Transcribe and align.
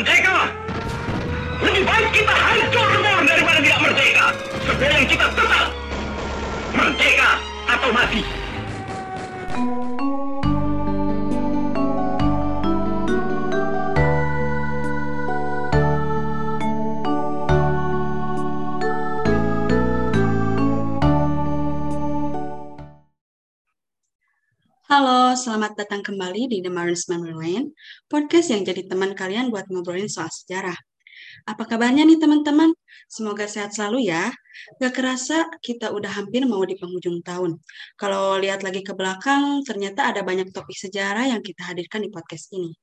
Merdeka! 0.00 0.48
Lebih 1.60 1.84
baik 1.84 2.08
kita 2.16 2.32
hancur 2.32 2.88
semua 2.88 3.20
daripada 3.20 3.60
tidak 3.60 3.80
merdeka. 3.84 4.26
Sebelum 4.64 5.02
kita 5.04 5.26
tetap 5.28 5.66
merdeka 6.72 7.30
atau 7.68 7.90
mati. 7.92 8.24
Selamat 25.40 25.72
datang 25.72 26.04
kembali 26.04 26.52
di 26.52 26.60
The 26.60 26.68
Marines 26.68 27.08
Memory 27.08 27.32
Lane, 27.32 27.72
podcast 28.12 28.52
yang 28.52 28.60
jadi 28.60 28.84
teman 28.84 29.16
kalian 29.16 29.48
buat 29.48 29.64
ngobrolin 29.72 30.04
soal 30.04 30.28
sejarah. 30.28 30.76
Apa 31.48 31.64
kabarnya 31.64 32.04
nih 32.04 32.20
teman-teman? 32.20 32.76
Semoga 33.08 33.48
sehat 33.48 33.72
selalu 33.72 34.12
ya. 34.12 34.28
Gak 34.76 34.92
kerasa 34.92 35.48
kita 35.64 35.96
udah 35.96 36.12
hampir 36.12 36.44
mau 36.44 36.60
di 36.68 36.76
penghujung 36.76 37.24
tahun. 37.24 37.56
Kalau 37.96 38.36
lihat 38.36 38.60
lagi 38.60 38.84
ke 38.84 38.92
belakang, 38.92 39.64
ternyata 39.64 40.12
ada 40.12 40.20
banyak 40.20 40.52
topik 40.52 40.76
sejarah 40.76 41.32
yang 41.32 41.40
kita 41.40 41.72
hadirkan 41.72 42.04
di 42.04 42.12
podcast 42.12 42.52
ini. 42.52 42.76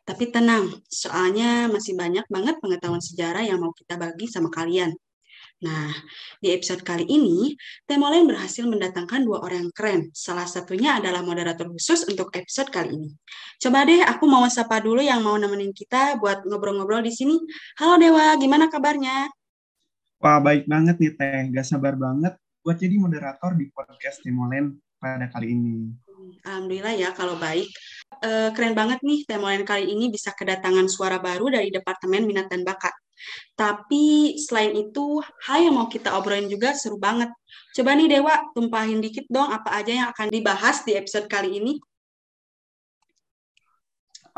Tapi 0.00 0.32
tenang, 0.32 0.80
soalnya 0.88 1.68
masih 1.68 1.92
banyak 1.92 2.24
banget 2.32 2.56
pengetahuan 2.64 3.04
sejarah 3.04 3.44
yang 3.44 3.60
mau 3.60 3.76
kita 3.76 4.00
bagi 4.00 4.24
sama 4.24 4.48
kalian. 4.48 4.96
Nah, 5.58 5.90
di 6.38 6.54
episode 6.54 6.86
kali 6.86 7.02
ini, 7.02 7.58
Temolen 7.82 8.30
berhasil 8.30 8.62
mendatangkan 8.62 9.26
dua 9.26 9.42
orang 9.42 9.66
yang 9.66 9.74
keren. 9.74 10.00
Salah 10.14 10.46
satunya 10.46 11.02
adalah 11.02 11.26
moderator 11.26 11.66
khusus 11.66 12.06
untuk 12.06 12.30
episode 12.38 12.70
kali 12.70 12.94
ini. 12.94 13.10
Coba 13.58 13.82
deh, 13.82 14.06
aku 14.06 14.30
mau 14.30 14.46
sapa 14.46 14.78
dulu 14.78 15.02
yang 15.02 15.18
mau 15.18 15.34
nemenin 15.34 15.74
kita 15.74 16.14
buat 16.22 16.46
ngobrol-ngobrol 16.46 17.02
di 17.02 17.10
sini. 17.10 17.34
Halo 17.74 17.98
Dewa, 17.98 18.38
gimana 18.38 18.70
kabarnya? 18.70 19.26
Wah, 20.22 20.38
baik 20.38 20.70
banget 20.70 20.94
nih 21.02 21.12
Teh. 21.18 21.42
Gak 21.50 21.66
sabar 21.66 21.98
banget 21.98 22.38
buat 22.62 22.78
jadi 22.78 22.94
moderator 22.94 23.58
di 23.58 23.66
podcast 23.74 24.22
Temolen 24.22 24.78
pada 25.02 25.26
kali 25.26 25.58
ini. 25.58 25.90
Alhamdulillah 26.46 26.94
ya 26.94 27.10
kalau 27.10 27.34
baik. 27.34 27.66
E, 28.22 28.54
keren 28.54 28.78
banget 28.78 29.02
nih 29.02 29.26
Temolen 29.26 29.66
kali 29.66 29.90
ini 29.90 30.06
bisa 30.06 30.30
kedatangan 30.34 30.86
suara 30.86 31.18
baru 31.18 31.50
dari 31.50 31.74
Departemen 31.74 32.30
Minat 32.30 32.46
dan 32.46 32.62
Bakat. 32.62 32.94
Tapi 33.58 34.36
selain 34.38 34.74
itu, 34.78 35.18
hal 35.48 35.58
yang 35.66 35.74
mau 35.74 35.90
kita 35.90 36.14
obrolin 36.14 36.46
juga 36.46 36.72
seru 36.74 36.96
banget. 36.96 37.30
Coba 37.74 37.94
nih 37.98 38.18
Dewa, 38.18 38.34
tumpahin 38.54 39.02
dikit 39.02 39.26
dong 39.26 39.50
apa 39.50 39.74
aja 39.78 39.92
yang 39.92 40.08
akan 40.14 40.28
dibahas 40.30 40.86
di 40.86 40.94
episode 40.94 41.26
kali 41.26 41.58
ini. 41.58 41.74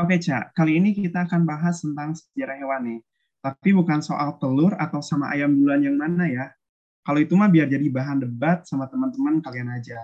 Oke, 0.01 0.17
Cak. 0.17 0.57
Kali 0.57 0.81
ini 0.81 0.97
kita 0.97 1.29
akan 1.29 1.45
bahas 1.45 1.85
tentang 1.85 2.17
sejarah 2.17 2.57
hewan 2.57 2.81
nih. 2.89 3.01
Tapi 3.41 3.71
bukan 3.77 4.01
soal 4.01 4.37
telur 4.41 4.73
atau 4.77 5.05
sama 5.05 5.33
ayam 5.33 5.53
bulan 5.53 5.81
yang 5.85 5.97
mana 6.01 6.25
ya. 6.29 6.47
Kalau 7.05 7.21
itu 7.21 7.37
mah 7.37 7.49
biar 7.49 7.69
jadi 7.69 7.85
bahan 7.89 8.25
debat 8.25 8.65
sama 8.69 8.89
teman-teman 8.89 9.41
kalian 9.41 9.73
aja. 9.73 10.01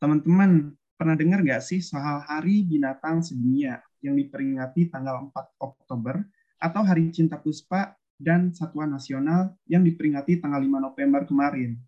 Teman-teman, 0.00 0.72
pernah 0.96 1.16
dengar 1.16 1.40
nggak 1.40 1.64
sih 1.64 1.80
soal 1.80 2.20
Hari 2.24 2.68
Binatang 2.68 3.24
Sedunia 3.24 3.80
yang 4.04 4.16
diperingati 4.16 4.88
tanggal 4.88 5.28
4 5.32 5.60
Oktober 5.60 6.20
atau 6.60 6.80
Hari 6.84 7.08
Cinta 7.12 7.40
Puspa 7.40 7.96
dan 8.20 8.52
Satwa 8.52 8.84
Nasional 8.84 9.56
yang 9.64 9.80
diperingati 9.80 10.36
tanggal 10.38 10.60
5 10.60 10.68
November 10.68 11.24
kemarin. 11.24 11.80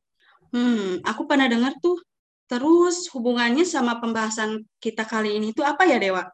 Hmm, 0.49 1.05
aku 1.05 1.29
pernah 1.29 1.47
dengar 1.47 1.77
tuh. 1.85 2.01
Terus 2.49 3.09
hubungannya 3.13 3.65
sama 3.65 4.01
pembahasan 4.01 4.65
kita 4.81 5.05
kali 5.05 5.37
ini 5.37 5.53
itu 5.53 5.61
apa 5.65 5.85
ya, 5.89 6.01
Dewa? 6.01 6.29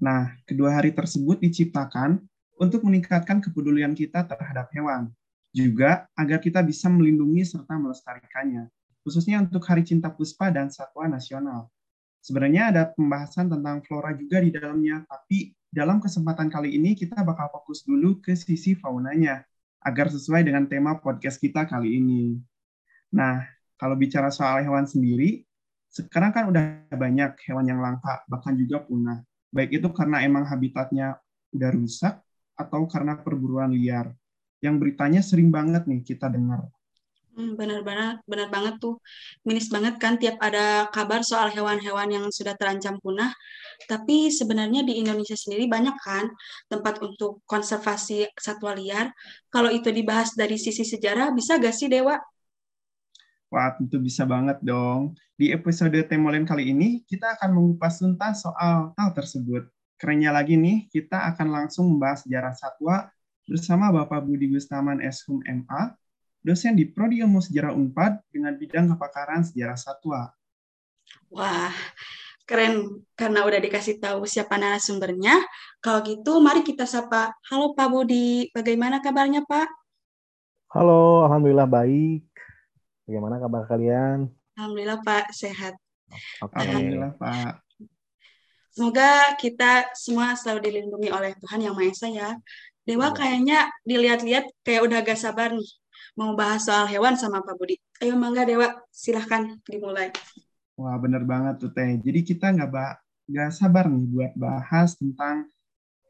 Nah, 0.00 0.32
kedua 0.48 0.80
hari 0.80 0.96
tersebut 0.96 1.40
diciptakan 1.40 2.20
untuk 2.56 2.84
meningkatkan 2.84 3.40
kepedulian 3.44 3.92
kita 3.92 4.24
terhadap 4.24 4.72
hewan. 4.72 5.12
Juga 5.52 6.08
agar 6.16 6.40
kita 6.40 6.64
bisa 6.64 6.88
melindungi 6.88 7.44
serta 7.44 7.76
melestarikannya, 7.76 8.70
khususnya 9.04 9.42
untuk 9.42 9.60
Hari 9.66 9.82
Cinta 9.82 10.08
Puspa 10.08 10.48
dan 10.48 10.72
Satwa 10.72 11.10
Nasional. 11.10 11.68
Sebenarnya 12.20 12.70
ada 12.70 12.82
pembahasan 12.88 13.48
tentang 13.48 13.84
flora 13.84 14.12
juga 14.14 14.40
di 14.40 14.52
dalamnya, 14.52 15.04
tapi 15.08 15.52
dalam 15.70 16.02
kesempatan 16.02 16.50
kali 16.50 16.74
ini 16.74 16.98
kita 16.98 17.22
bakal 17.22 17.46
fokus 17.54 17.86
dulu 17.86 18.18
ke 18.18 18.34
sisi 18.34 18.74
faunanya 18.74 19.46
agar 19.80 20.10
sesuai 20.10 20.42
dengan 20.42 20.66
tema 20.66 20.98
podcast 20.98 21.38
kita 21.38 21.64
kali 21.64 22.02
ini. 22.02 22.36
Nah, 23.14 23.46
kalau 23.78 23.94
bicara 23.94 24.28
soal 24.34 24.66
hewan 24.66 24.84
sendiri, 24.84 25.46
sekarang 25.88 26.30
kan 26.34 26.44
udah 26.50 26.90
banyak 26.90 27.38
hewan 27.46 27.66
yang 27.70 27.80
langka, 27.80 28.26
bahkan 28.26 28.58
juga 28.58 28.82
punah. 28.82 29.22
Baik 29.50 29.82
itu 29.82 29.88
karena 29.94 30.22
emang 30.26 30.46
habitatnya 30.46 31.18
udah 31.54 31.70
rusak 31.74 32.14
atau 32.58 32.86
karena 32.90 33.18
perburuan 33.18 33.70
liar. 33.70 34.10
Yang 34.60 34.74
beritanya 34.76 35.22
sering 35.24 35.48
banget 35.54 35.86
nih 35.86 36.02
kita 36.04 36.28
dengar. 36.28 36.66
Hmm, 37.30 37.54
benar 37.54 38.50
banget 38.50 38.74
tuh. 38.82 38.98
Minis 39.46 39.70
banget 39.70 40.02
kan 40.02 40.18
tiap 40.18 40.36
ada 40.42 40.90
kabar 40.90 41.22
soal 41.22 41.48
hewan-hewan 41.54 42.10
yang 42.10 42.26
sudah 42.28 42.58
terancam 42.58 42.98
punah. 42.98 43.30
Tapi 43.86 44.34
sebenarnya 44.34 44.82
di 44.82 44.98
Indonesia 44.98 45.38
sendiri 45.38 45.70
banyak 45.70 45.94
kan 46.02 46.26
tempat 46.66 46.98
untuk 47.00 47.40
konservasi 47.46 48.26
satwa 48.34 48.74
liar. 48.74 49.14
Kalau 49.46 49.70
itu 49.70 49.88
dibahas 49.94 50.34
dari 50.34 50.58
sisi 50.58 50.82
sejarah, 50.82 51.30
bisa 51.30 51.56
gak 51.56 51.72
sih 51.72 51.86
Dewa? 51.86 52.18
Wah, 53.50 53.74
tentu 53.78 54.02
bisa 54.02 54.26
banget 54.26 54.58
dong. 54.62 55.14
Di 55.34 55.54
episode 55.54 55.96
Temolen 56.06 56.46
kali 56.46 56.70
ini, 56.70 57.02
kita 57.06 57.38
akan 57.38 57.50
mengupas 57.56 57.98
tuntas 57.98 58.42
soal 58.42 58.94
hal 58.94 59.10
tersebut. 59.14 59.70
Kerennya 59.98 60.34
lagi 60.34 60.58
nih, 60.58 60.86
kita 60.90 61.30
akan 61.34 61.50
langsung 61.50 61.90
membahas 61.94 62.26
sejarah 62.26 62.54
satwa 62.54 63.10
bersama 63.46 63.90
Bapak 63.90 64.22
Budi 64.22 64.46
Gustaman 64.50 65.02
Shum 65.10 65.42
MA 65.42 65.98
dosen 66.40 66.72
di 66.72 66.88
Prodi 66.88 67.20
Ilmu 67.20 67.38
Sejarah 67.44 67.76
Unpad 67.76 68.24
dengan 68.32 68.56
bidang 68.56 68.88
kepakaran 68.96 69.44
sejarah 69.44 69.76
satwa. 69.76 70.32
Wah, 71.28 71.72
keren 72.48 73.04
karena 73.12 73.44
udah 73.44 73.60
dikasih 73.60 74.00
tahu 74.00 74.24
siapa 74.24 74.56
narasumbernya. 74.56 75.36
Kalau 75.84 76.00
gitu, 76.02 76.40
mari 76.40 76.64
kita 76.64 76.88
sapa. 76.88 77.36
Halo 77.52 77.76
Pak 77.76 77.88
Budi, 77.92 78.48
bagaimana 78.56 79.04
kabarnya 79.04 79.44
Pak? 79.44 79.68
Halo, 80.72 81.28
Alhamdulillah 81.28 81.68
baik. 81.68 82.24
Bagaimana 83.04 83.36
kabar 83.36 83.62
kalian? 83.68 84.32
Alhamdulillah 84.56 85.00
Pak, 85.04 85.34
sehat. 85.36 85.76
Okay. 86.40 86.56
Alhamdulillah 86.56 87.12
Pak. 87.20 87.52
Semoga 88.70 89.34
kita 89.36 89.92
semua 89.98 90.38
selalu 90.38 90.70
dilindungi 90.70 91.10
oleh 91.10 91.34
Tuhan 91.42 91.60
Yang 91.68 91.74
Maha 91.74 91.90
Esa 91.90 92.08
ya. 92.08 92.30
Dewa 92.86 93.12
kayaknya 93.12 93.68
dilihat-lihat 93.84 94.46
kayak 94.64 94.82
udah 94.88 94.98
gak 95.04 95.20
sabar 95.20 95.52
nih 95.52 95.79
mau 96.20 96.36
bahas 96.36 96.68
soal 96.68 96.84
hewan 96.84 97.16
sama 97.16 97.40
Pak 97.40 97.56
Budi. 97.56 97.80
Ayo 98.04 98.12
Mangga 98.12 98.44
Dewa, 98.44 98.68
silahkan 98.92 99.56
dimulai. 99.64 100.12
Wah 100.76 101.00
bener 101.00 101.24
banget 101.24 101.64
tuh 101.64 101.72
Teh. 101.72 101.96
Jadi 101.96 102.20
kita 102.20 102.52
nggak 102.52 102.68
nggak 103.24 103.50
sabar 103.56 103.88
nih 103.88 104.04
buat 104.04 104.32
bahas 104.36 105.00
tentang 105.00 105.48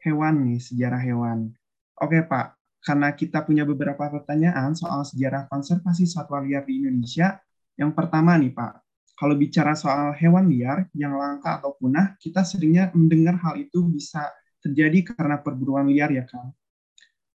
hewan 0.03 0.43
nih, 0.43 0.59
sejarah 0.59 0.99
hewan. 0.99 1.55
Oke 1.95 2.19
Pak, 2.27 2.59
karena 2.83 3.15
kita 3.15 3.39
punya 3.47 3.63
beberapa 3.63 4.11
pertanyaan 4.11 4.75
soal 4.75 5.07
sejarah 5.07 5.47
konservasi 5.47 6.03
satwa 6.03 6.43
liar 6.43 6.67
di 6.67 6.83
Indonesia. 6.83 7.39
Yang 7.79 7.91
pertama 7.95 8.35
nih 8.35 8.51
Pak, 8.51 8.83
kalau 9.15 9.39
bicara 9.39 9.79
soal 9.79 10.11
hewan 10.19 10.51
liar 10.51 10.91
yang 10.91 11.15
langka 11.15 11.63
atau 11.63 11.71
punah, 11.79 12.19
kita 12.19 12.43
seringnya 12.43 12.91
mendengar 12.91 13.39
hal 13.39 13.55
itu 13.55 13.79
bisa 13.87 14.27
terjadi 14.59 15.15
karena 15.15 15.39
perburuan 15.39 15.87
liar 15.87 16.11
ya 16.11 16.27
kan. 16.27 16.51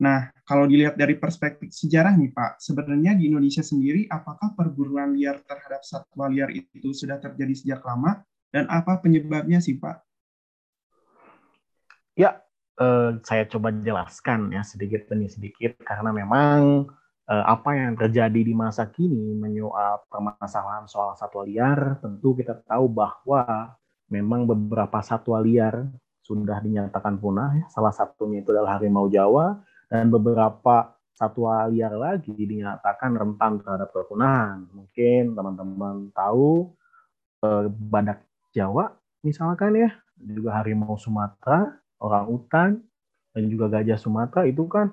Nah, 0.04 0.28
kalau 0.44 0.68
dilihat 0.68 1.00
dari 1.00 1.16
perspektif 1.16 1.72
sejarah 1.72 2.12
nih 2.12 2.36
Pak, 2.36 2.60
sebenarnya 2.60 3.16
di 3.16 3.32
Indonesia 3.32 3.64
sendiri 3.64 4.04
apakah 4.12 4.52
perburuan 4.52 5.16
liar 5.16 5.40
terhadap 5.48 5.80
satwa 5.80 6.28
liar 6.28 6.52
itu 6.52 6.92
sudah 6.92 7.16
terjadi 7.16 7.56
sejak 7.56 7.80
lama 7.80 8.20
dan 8.52 8.68
apa 8.68 9.00
penyebabnya 9.00 9.64
sih 9.64 9.80
Pak? 9.80 10.04
Ya, 12.20 12.44
eh, 12.76 13.16
saya 13.24 13.48
coba 13.48 13.72
jelaskan 13.72 14.52
ya 14.52 14.60
sedikit 14.60 15.08
demi 15.08 15.32
sedikit 15.32 15.80
karena 15.80 16.12
memang 16.12 16.84
eh, 17.24 17.44
apa 17.48 17.72
yang 17.72 17.96
terjadi 17.96 18.44
di 18.44 18.52
masa 18.52 18.84
kini 18.92 19.32
menyoal 19.32 20.04
permasalahan 20.12 20.84
soal 20.84 21.16
satwa 21.16 21.48
liar, 21.48 21.96
tentu 22.04 22.36
kita 22.36 22.60
tahu 22.68 22.92
bahwa 22.92 23.72
memang 24.12 24.44
beberapa 24.44 25.00
satwa 25.00 25.40
liar 25.40 25.88
sudah 26.20 26.60
dinyatakan 26.60 27.16
punah. 27.16 27.56
Ya. 27.56 27.64
Salah 27.72 27.96
satunya 27.96 28.44
itu 28.44 28.52
adalah 28.52 28.76
harimau 28.76 29.08
Jawa, 29.08 29.64
dan 29.88 30.08
beberapa 30.12 30.94
satwa 31.14 31.70
liar 31.70 31.94
lagi 31.94 32.34
dinyatakan 32.34 33.14
rentan 33.14 33.62
terhadap 33.62 33.94
kepunahan. 33.94 34.66
Mungkin 34.74 35.38
teman-teman 35.38 36.10
tahu 36.10 36.74
eh, 37.46 37.70
badak 37.70 38.24
Jawa 38.54 38.94
misalkan 39.24 39.74
ya, 39.80 39.90
juga 40.20 40.60
harimau 40.60 41.00
Sumatera, 41.00 41.80
orang 41.98 42.26
utan, 42.28 42.70
dan 43.32 43.42
juga 43.48 43.72
gajah 43.72 43.96
Sumatera 43.96 44.44
itu 44.44 44.68
kan 44.68 44.92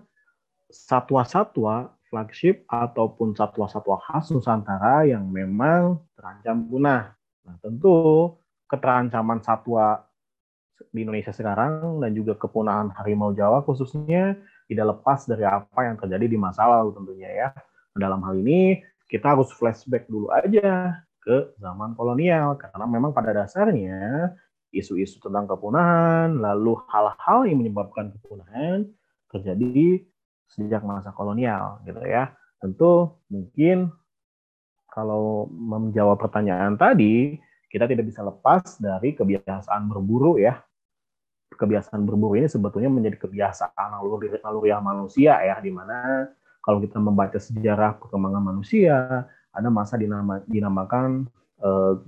satwa-satwa 0.72 1.92
flagship 2.08 2.64
ataupun 2.72 3.36
satwa-satwa 3.36 4.00
khas 4.08 4.32
Nusantara 4.32 5.04
yang 5.04 5.28
memang 5.28 6.00
terancam 6.16 6.64
punah. 6.68 7.04
Nah, 7.44 7.56
tentu 7.60 7.96
keterancaman 8.72 9.44
satwa 9.44 10.08
di 10.90 11.04
Indonesia 11.06 11.36
sekarang 11.36 12.02
dan 12.02 12.12
juga 12.16 12.34
kepunahan 12.40 12.90
harimau 12.98 13.36
Jawa 13.36 13.62
khususnya 13.62 14.40
tidak 14.72 14.96
lepas 14.96 15.28
dari 15.28 15.44
apa 15.44 15.84
yang 15.84 16.00
terjadi 16.00 16.32
di 16.32 16.38
masa 16.40 16.64
lalu 16.64 16.96
tentunya 16.96 17.28
ya. 17.28 17.50
Dalam 17.92 18.24
hal 18.24 18.40
ini 18.40 18.80
kita 19.12 19.36
harus 19.36 19.52
flashback 19.52 20.08
dulu 20.08 20.32
aja 20.32 21.04
ke 21.20 21.52
zaman 21.60 21.92
kolonial 22.00 22.56
karena 22.56 22.88
memang 22.88 23.12
pada 23.12 23.36
dasarnya 23.36 24.32
isu-isu 24.72 25.20
tentang 25.20 25.46
kepunahan 25.52 26.40
lalu 26.40 26.80
hal-hal 26.88 27.44
yang 27.44 27.60
menyebabkan 27.60 28.16
kepunahan 28.16 28.88
terjadi 29.28 30.08
sejak 30.48 30.80
masa 30.88 31.12
kolonial 31.12 31.84
gitu 31.84 32.00
ya. 32.08 32.32
Tentu 32.64 33.20
mungkin 33.28 33.92
kalau 34.88 35.52
menjawab 35.52 36.20
pertanyaan 36.20 36.80
tadi 36.80 37.36
kita 37.72 37.88
tidak 37.88 38.08
bisa 38.08 38.24
lepas 38.24 38.80
dari 38.80 39.16
kebiasaan 39.16 39.92
berburu 39.92 40.40
ya. 40.40 40.64
Kebiasaan 41.52 42.08
berburu 42.08 42.40
ini 42.40 42.48
sebetulnya 42.50 42.90
menjadi 42.90 43.28
kebiasaan 43.28 43.94
naluri 43.94 44.34
naluriah 44.40 44.82
manusia 44.82 45.38
ya, 45.44 45.60
di 45.60 45.70
mana 45.70 46.26
kalau 46.64 46.80
kita 46.80 46.98
membaca 46.98 47.38
sejarah 47.38 48.00
perkembangan 48.02 48.42
manusia, 48.42 49.28
ada 49.52 49.70
masa 49.70 50.00
dinama, 50.00 50.40
dinamakan 50.48 51.28
uh, 51.60 52.00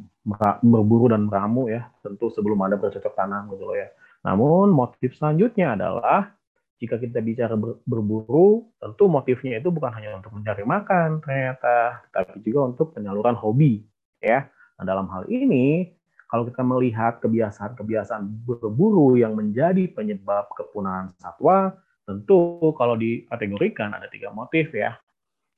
berburu 0.64 1.12
dan 1.12 1.28
meramu 1.28 1.68
ya, 1.68 1.92
tentu 2.00 2.32
sebelum 2.32 2.62
ada 2.64 2.80
bercocok 2.80 3.14
tanam 3.14 3.52
gitu 3.52 3.68
loh 3.68 3.78
ya. 3.78 3.92
Namun 4.24 4.72
motif 4.72 5.20
selanjutnya 5.20 5.76
adalah 5.76 6.32
jika 6.80 7.00
kita 7.00 7.20
bicara 7.24 7.56
berburu, 7.88 8.68
tentu 8.80 9.08
motifnya 9.08 9.60
itu 9.60 9.72
bukan 9.72 9.92
hanya 9.96 10.20
untuk 10.20 10.36
mencari 10.36 10.64
makan 10.68 11.24
ternyata, 11.24 12.04
tapi 12.12 12.44
juga 12.44 12.72
untuk 12.76 12.92
penyaluran 12.96 13.36
hobi 13.36 13.84
ya. 14.20 14.48
Nah, 14.80 14.84
dalam 14.84 15.08
hal 15.12 15.24
ini, 15.32 15.92
kalau 16.34 16.50
kita 16.50 16.66
melihat 16.66 17.22
kebiasaan-kebiasaan 17.22 18.26
berburu 18.42 19.14
yang 19.22 19.38
menjadi 19.38 19.86
penyebab 19.94 20.50
kepunahan 20.58 21.14
satwa, 21.22 21.78
tentu 22.10 22.74
kalau 22.74 22.98
dikategorikan 22.98 23.94
ada 23.94 24.10
tiga 24.10 24.34
motif 24.34 24.74
ya. 24.74 24.98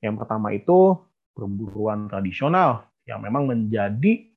Yang 0.03 0.19
pertama 0.19 0.51
itu 0.51 0.99
perburuan 1.31 2.11
tradisional 2.11 2.91
yang 3.07 3.23
memang 3.23 3.47
menjadi 3.47 4.27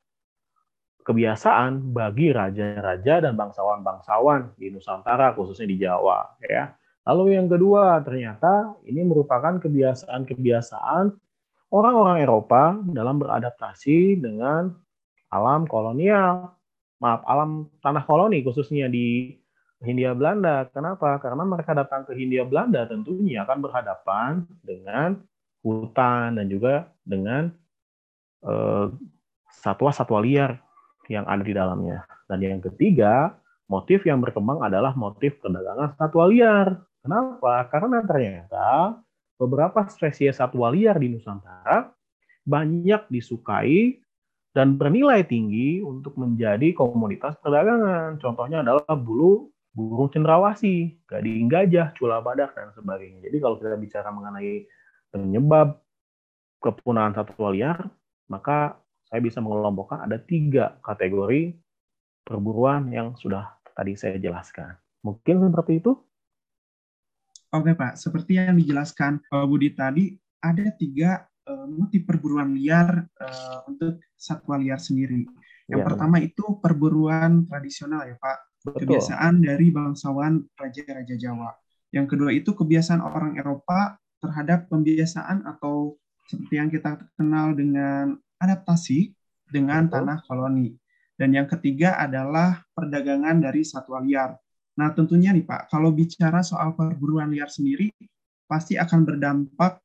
kebiasaan 1.02 1.90
bagi 1.90 2.30
raja-raja 2.30 3.18
dan 3.18 3.34
bangsawan-bangsawan 3.34 4.54
di 4.54 4.70
Nusantara 4.70 5.34
khususnya 5.34 5.66
di 5.66 5.76
Jawa 5.82 6.38
ya. 6.38 6.70
Lalu 7.02 7.34
yang 7.34 7.50
kedua 7.50 7.98
ternyata 8.06 8.78
ini 8.86 9.02
merupakan 9.02 9.58
kebiasaan-kebiasaan 9.58 11.18
orang-orang 11.74 12.22
Eropa 12.22 12.78
dalam 12.94 13.18
beradaptasi 13.18 14.22
dengan 14.22 14.86
alam 15.28 15.68
kolonial, 15.68 16.56
maaf, 16.98 17.22
alam 17.24 17.68
tanah 17.84 18.04
koloni 18.04 18.40
khususnya 18.42 18.88
di 18.88 19.36
Hindia 19.78 20.16
Belanda. 20.16 20.66
Kenapa? 20.74 21.22
Karena 21.22 21.46
mereka 21.46 21.72
datang 21.76 22.02
ke 22.02 22.12
Hindia 22.18 22.42
Belanda 22.42 22.88
tentunya 22.90 23.46
akan 23.46 23.58
berhadapan 23.62 24.42
dengan 24.62 25.22
hutan 25.62 26.34
dan 26.34 26.46
juga 26.50 26.90
dengan 27.06 27.54
eh, 28.42 28.86
satwa-satwa 29.62 30.18
liar 30.22 30.58
yang 31.06 31.24
ada 31.24 31.42
di 31.42 31.54
dalamnya. 31.54 32.04
Dan 32.28 32.42
yang 32.44 32.60
ketiga, 32.60 33.38
motif 33.70 34.04
yang 34.04 34.18
berkembang 34.18 34.60
adalah 34.60 34.92
motif 34.98 35.38
perdagangan 35.38 35.94
satwa 35.94 36.24
liar. 36.26 36.82
Kenapa? 37.00 37.64
Karena 37.70 38.02
ternyata 38.04 38.98
beberapa 39.38 39.86
spesies 39.86 40.36
satwa 40.36 40.68
liar 40.74 40.98
di 40.98 41.14
Nusantara 41.14 41.94
banyak 42.42 43.06
disukai 43.12 44.02
dan 44.56 44.80
bernilai 44.80 45.24
tinggi 45.24 45.84
untuk 45.84 46.16
menjadi 46.16 46.72
komoditas 46.72 47.36
perdagangan. 47.40 48.16
Contohnya 48.18 48.64
adalah 48.64 48.94
bulu 48.96 49.52
burung 49.78 50.10
cendrawasih, 50.10 50.98
gading 51.06 51.46
gajah, 51.46 51.94
cula 51.94 52.18
badak, 52.18 52.50
dan 52.58 52.74
sebagainya. 52.74 53.30
Jadi 53.30 53.36
kalau 53.38 53.56
kita 53.62 53.78
bicara 53.78 54.10
mengenai 54.10 54.66
penyebab 55.14 55.78
kepunahan 56.58 57.14
satwa 57.14 57.54
liar, 57.54 57.86
maka 58.26 58.74
saya 59.06 59.22
bisa 59.22 59.38
mengelompokkan 59.38 60.02
ada 60.02 60.18
tiga 60.18 60.76
kategori 60.82 61.54
perburuan 62.26 62.90
yang 62.90 63.14
sudah 63.14 63.56
tadi 63.72 63.94
saya 63.94 64.18
jelaskan. 64.18 64.74
Mungkin 65.06 65.46
seperti 65.46 65.78
itu? 65.78 65.94
Oke 67.48 67.72
Pak, 67.72 67.96
seperti 67.96 68.36
yang 68.36 68.58
dijelaskan 68.58 69.24
Pak 69.24 69.46
Budi 69.48 69.72
tadi, 69.72 70.12
ada 70.44 70.68
tiga 70.76 71.24
uh, 71.48 71.66
motif 71.66 72.04
perburuan 72.04 72.52
liar 72.52 73.08
uh, 73.16 73.64
untuk 73.64 73.98
satwa 74.14 74.60
liar 74.60 74.76
sendiri. 74.76 75.24
Yang 75.68 75.80
ya. 75.82 75.86
pertama 75.88 76.16
itu 76.20 76.44
perburuan 76.60 77.48
tradisional 77.48 78.04
ya 78.04 78.16
Pak, 78.20 78.38
Betul. 78.68 78.78
kebiasaan 78.84 79.40
dari 79.40 79.66
bangsawan 79.72 80.44
raja-raja 80.56 81.16
Jawa. 81.16 81.50
Yang 81.92 82.06
kedua 82.16 82.30
itu 82.36 82.52
kebiasaan 82.52 83.00
orang 83.00 83.40
Eropa 83.40 83.96
terhadap 84.20 84.68
pembiasaan 84.68 85.48
atau 85.48 85.96
seperti 86.28 86.54
yang 86.60 86.68
kita 86.68 87.00
kenal 87.16 87.56
dengan 87.56 88.16
adaptasi 88.40 89.12
dengan 89.48 89.88
Betul. 89.88 89.94
tanah 90.04 90.18
koloni. 90.28 90.68
Dan 91.18 91.34
yang 91.34 91.50
ketiga 91.50 91.98
adalah 91.98 92.62
perdagangan 92.76 93.42
dari 93.42 93.66
satwa 93.66 93.98
liar 93.98 94.38
Nah, 94.78 94.94
tentunya 94.94 95.34
nih 95.34 95.42
Pak, 95.42 95.74
kalau 95.74 95.90
bicara 95.90 96.38
soal 96.46 96.78
perburuan 96.78 97.34
liar 97.34 97.50
sendiri, 97.50 97.90
pasti 98.46 98.78
akan 98.78 99.02
berdampak 99.02 99.82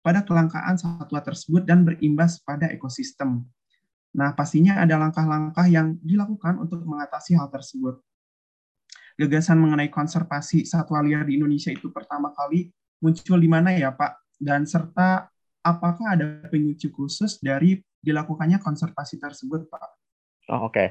pada 0.00 0.22
kelangkaan 0.22 0.78
satwa 0.78 1.20
tersebut 1.20 1.66
dan 1.66 1.82
berimbas 1.84 2.40
pada 2.42 2.70
ekosistem. 2.70 3.44
Nah, 4.16 4.32
pastinya 4.32 4.80
ada 4.80 4.96
langkah-langkah 4.96 5.68
yang 5.68 6.00
dilakukan 6.00 6.58
untuk 6.58 6.80
mengatasi 6.82 7.36
hal 7.36 7.52
tersebut. 7.52 8.00
Gagasan 9.18 9.58
mengenai 9.58 9.90
konservasi 9.90 10.62
satwa 10.62 11.02
liar 11.02 11.26
di 11.26 11.36
Indonesia 11.36 11.74
itu 11.74 11.90
pertama 11.90 12.30
kali 12.32 12.70
muncul 13.02 13.38
di 13.38 13.50
mana 13.50 13.74
ya 13.74 13.90
Pak? 13.90 14.38
Dan 14.38 14.62
serta 14.64 15.26
apakah 15.66 16.14
ada 16.14 16.46
pemicu 16.46 16.94
khusus 16.94 17.42
dari 17.42 17.82
dilakukannya 17.98 18.62
konservasi 18.62 19.18
tersebut 19.18 19.66
Pak? 19.66 19.90
Oh, 20.48 20.70
Oke, 20.70 20.72
okay. 20.72 20.88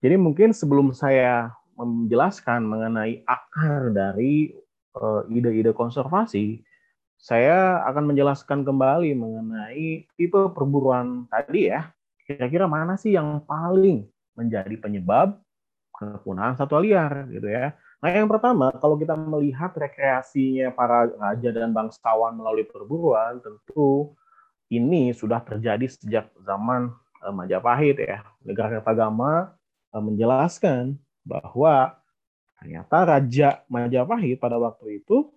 jadi 0.00 0.16
mungkin 0.16 0.54
sebelum 0.54 0.94
saya 0.94 1.52
menjelaskan 1.74 2.62
mengenai 2.62 3.26
akar 3.26 3.90
dari 3.90 4.54
eh, 4.94 5.22
ide-ide 5.34 5.74
konservasi, 5.74 6.62
saya 7.24 7.80
akan 7.88 8.12
menjelaskan 8.12 8.68
kembali 8.68 9.16
mengenai 9.16 10.04
tipe 10.12 10.36
perburuan 10.52 11.24
tadi 11.32 11.72
ya. 11.72 11.88
Kira-kira 12.28 12.68
mana 12.68 13.00
sih 13.00 13.16
yang 13.16 13.40
paling 13.48 14.04
menjadi 14.36 14.76
penyebab 14.76 15.40
kepunahan 15.96 16.52
satwa 16.52 16.84
liar 16.84 17.24
gitu 17.32 17.48
ya. 17.48 17.72
Nah, 18.04 18.12
yang 18.12 18.28
pertama, 18.28 18.68
kalau 18.76 19.00
kita 19.00 19.16
melihat 19.16 19.72
rekreasinya 19.72 20.68
para 20.76 21.08
raja 21.16 21.48
dan 21.48 21.72
bangsawan 21.72 22.36
melalui 22.36 22.68
perburuan, 22.68 23.40
tentu 23.40 24.12
ini 24.68 25.16
sudah 25.16 25.40
terjadi 25.40 25.88
sejak 25.88 26.28
zaman 26.44 26.92
uh, 27.24 27.32
Majapahit 27.32 28.04
ya. 28.04 28.20
Negara 28.44 28.76
Kertagama 28.76 29.56
uh, 29.96 30.02
menjelaskan 30.04 31.00
bahwa 31.24 31.96
ternyata 32.60 33.16
Raja 33.16 33.64
Majapahit 33.72 34.36
pada 34.36 34.60
waktu 34.60 35.00
itu 35.00 35.32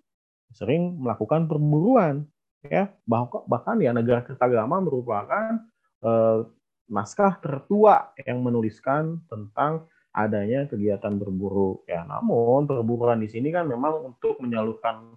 sering 0.53 0.99
melakukan 1.01 1.47
perburuan 1.49 2.27
ya. 2.63 2.91
Bahkan 3.07 3.81
ya 3.83 3.91
negara 3.91 4.23
Kertagama 4.23 4.79
merupakan 4.83 5.63
eh, 6.03 6.39
naskah 6.87 7.39
tertua 7.43 8.15
yang 8.23 8.43
menuliskan 8.43 9.23
tentang 9.27 9.87
adanya 10.15 10.65
kegiatan 10.65 11.13
berburu. 11.19 11.83
Ya 11.85 12.07
namun 12.07 12.65
perburuan 12.65 13.19
di 13.19 13.29
sini 13.29 13.51
kan 13.51 13.67
memang 13.67 14.15
untuk 14.15 14.39
menyalurkan 14.39 15.15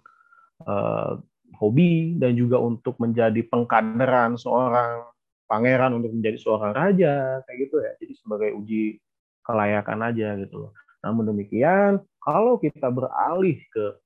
eh, 0.67 1.13
hobi 1.59 2.15
dan 2.19 2.39
juga 2.39 2.63
untuk 2.63 2.95
menjadi 3.03 3.43
pengkaderan 3.47 4.39
seorang 4.39 5.11
pangeran 5.51 5.99
untuk 5.99 6.15
menjadi 6.15 6.39
seorang 6.39 6.73
raja 6.75 7.43
kayak 7.47 7.59
gitu 7.67 7.77
ya. 7.83 7.93
Jadi 7.99 8.13
sebagai 8.15 8.51
uji 8.55 9.03
kelayakan 9.43 9.99
aja 10.07 10.39
gitu 10.39 10.69
loh. 10.69 10.73
Namun 11.03 11.33
demikian, 11.33 11.99
kalau 12.21 12.61
kita 12.61 12.93
beralih 12.93 13.59
ke 13.73 13.99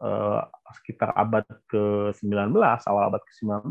uh, 0.00 0.42
sekitar 0.82 1.12
abad 1.16 1.44
ke-19, 1.70 2.52
awal 2.58 3.02
abad 3.08 3.22
ke-19, 3.22 3.70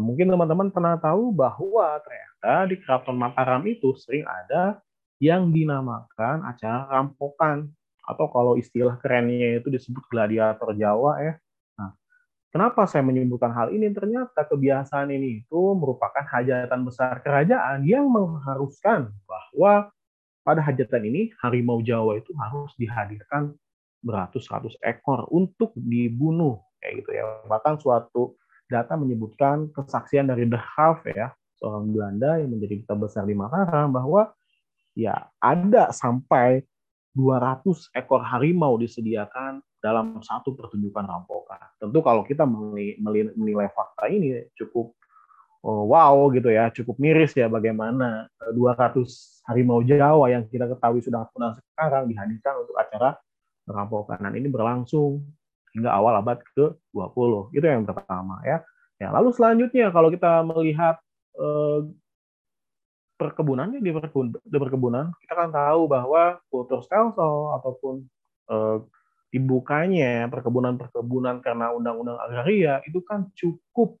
mungkin 0.00 0.32
teman-teman 0.32 0.68
pernah 0.72 0.96
tahu 0.96 1.32
bahwa 1.36 2.00
ternyata 2.00 2.52
di 2.68 2.76
Keraton 2.80 3.16
Mataram 3.16 3.60
itu 3.68 3.92
sering 4.00 4.24
ada 4.24 4.80
yang 5.20 5.52
dinamakan 5.52 6.42
acara 6.48 6.88
rampokan 6.88 7.68
atau 8.02 8.26
kalau 8.32 8.58
istilah 8.58 8.98
kerennya 8.98 9.62
itu 9.62 9.70
disebut 9.70 10.02
gladiator 10.10 10.74
Jawa 10.74 11.22
ya. 11.22 11.34
Nah, 11.78 11.94
kenapa 12.50 12.88
saya 12.90 13.06
menyebutkan 13.06 13.54
hal 13.54 13.70
ini? 13.70 13.86
Ternyata 13.94 14.42
kebiasaan 14.48 15.14
ini 15.14 15.44
itu 15.46 15.60
merupakan 15.78 16.26
hajatan 16.26 16.82
besar 16.82 17.22
kerajaan 17.22 17.86
yang 17.86 18.10
mengharuskan 18.10 19.14
bahwa 19.28 19.92
pada 20.42 20.58
hajatan 20.58 21.06
ini 21.06 21.30
harimau 21.38 21.78
Jawa 21.78 22.18
itu 22.18 22.34
harus 22.34 22.74
dihadirkan 22.74 23.54
beratus-ratus 24.02 24.76
ekor 24.82 25.30
untuk 25.30 25.72
dibunuh 25.78 26.58
kayak 26.82 27.06
gitu 27.06 27.10
ya. 27.14 27.24
Bahkan 27.46 27.78
suatu 27.78 28.34
data 28.66 28.98
menyebutkan 28.98 29.70
kesaksian 29.70 30.26
dari 30.26 30.44
The 30.50 30.58
Half 30.58 31.06
ya, 31.06 31.30
seorang 31.62 31.94
Belanda 31.94 32.42
yang 32.42 32.50
menjadi 32.50 32.82
duta 32.82 32.94
besar 32.98 33.22
di 33.24 33.38
Mataram 33.38 33.94
bahwa 33.94 34.34
ya 34.98 35.30
ada 35.38 35.94
sampai 35.94 36.66
200 37.14 37.92
ekor 37.92 38.24
harimau 38.24 38.80
disediakan 38.80 39.60
dalam 39.78 40.18
satu 40.24 40.56
pertunjukan 40.56 41.04
rampokan. 41.04 41.60
Tentu 41.76 42.00
kalau 42.00 42.24
kita 42.24 42.48
menilai 42.48 43.68
fakta 43.70 44.08
ini 44.08 44.48
cukup 44.56 44.96
oh, 45.62 45.84
wow 45.92 46.30
gitu 46.32 46.48
ya, 46.48 46.72
cukup 46.72 46.96
miris 46.96 47.36
ya 47.36 47.46
bagaimana 47.52 48.26
200 48.50 49.04
harimau 49.46 49.84
Jawa 49.84 50.32
yang 50.32 50.48
kita 50.48 50.70
ketahui 50.70 51.04
sudah 51.04 51.28
punah 51.30 51.52
sekarang 51.54 52.08
dihadirkan 52.08 52.64
untuk 52.64 52.78
acara 52.78 53.18
rampokan. 53.66 54.18
Dan 54.22 54.32
ini 54.38 54.48
berlangsung 54.50 55.22
hingga 55.72 55.90
awal 55.92 56.20
abad 56.20 56.38
ke-20. 56.54 57.54
Itu 57.56 57.64
yang 57.64 57.88
pertama 57.88 58.42
ya. 58.44 58.60
Ya, 59.00 59.10
lalu 59.10 59.34
selanjutnya 59.34 59.90
kalau 59.90 60.14
kita 60.14 60.46
melihat 60.46 61.02
eh, 61.34 61.80
perkebunannya 63.18 63.82
di, 63.82 63.90
perkebun, 63.90 64.34
di 64.38 64.58
perkebunan, 64.58 65.10
kita 65.22 65.34
kan 65.34 65.50
tahu 65.50 65.90
bahwa 65.90 66.38
kultur 66.46 66.82
stelsel 66.86 67.58
ataupun 67.58 68.06
eh, 68.50 68.78
dibukanya 69.32 70.28
perkebunan-perkebunan 70.28 71.40
karena 71.40 71.72
undang-undang 71.72 72.20
agraria 72.20 72.84
itu 72.84 73.00
kan 73.00 73.32
cukup 73.32 73.96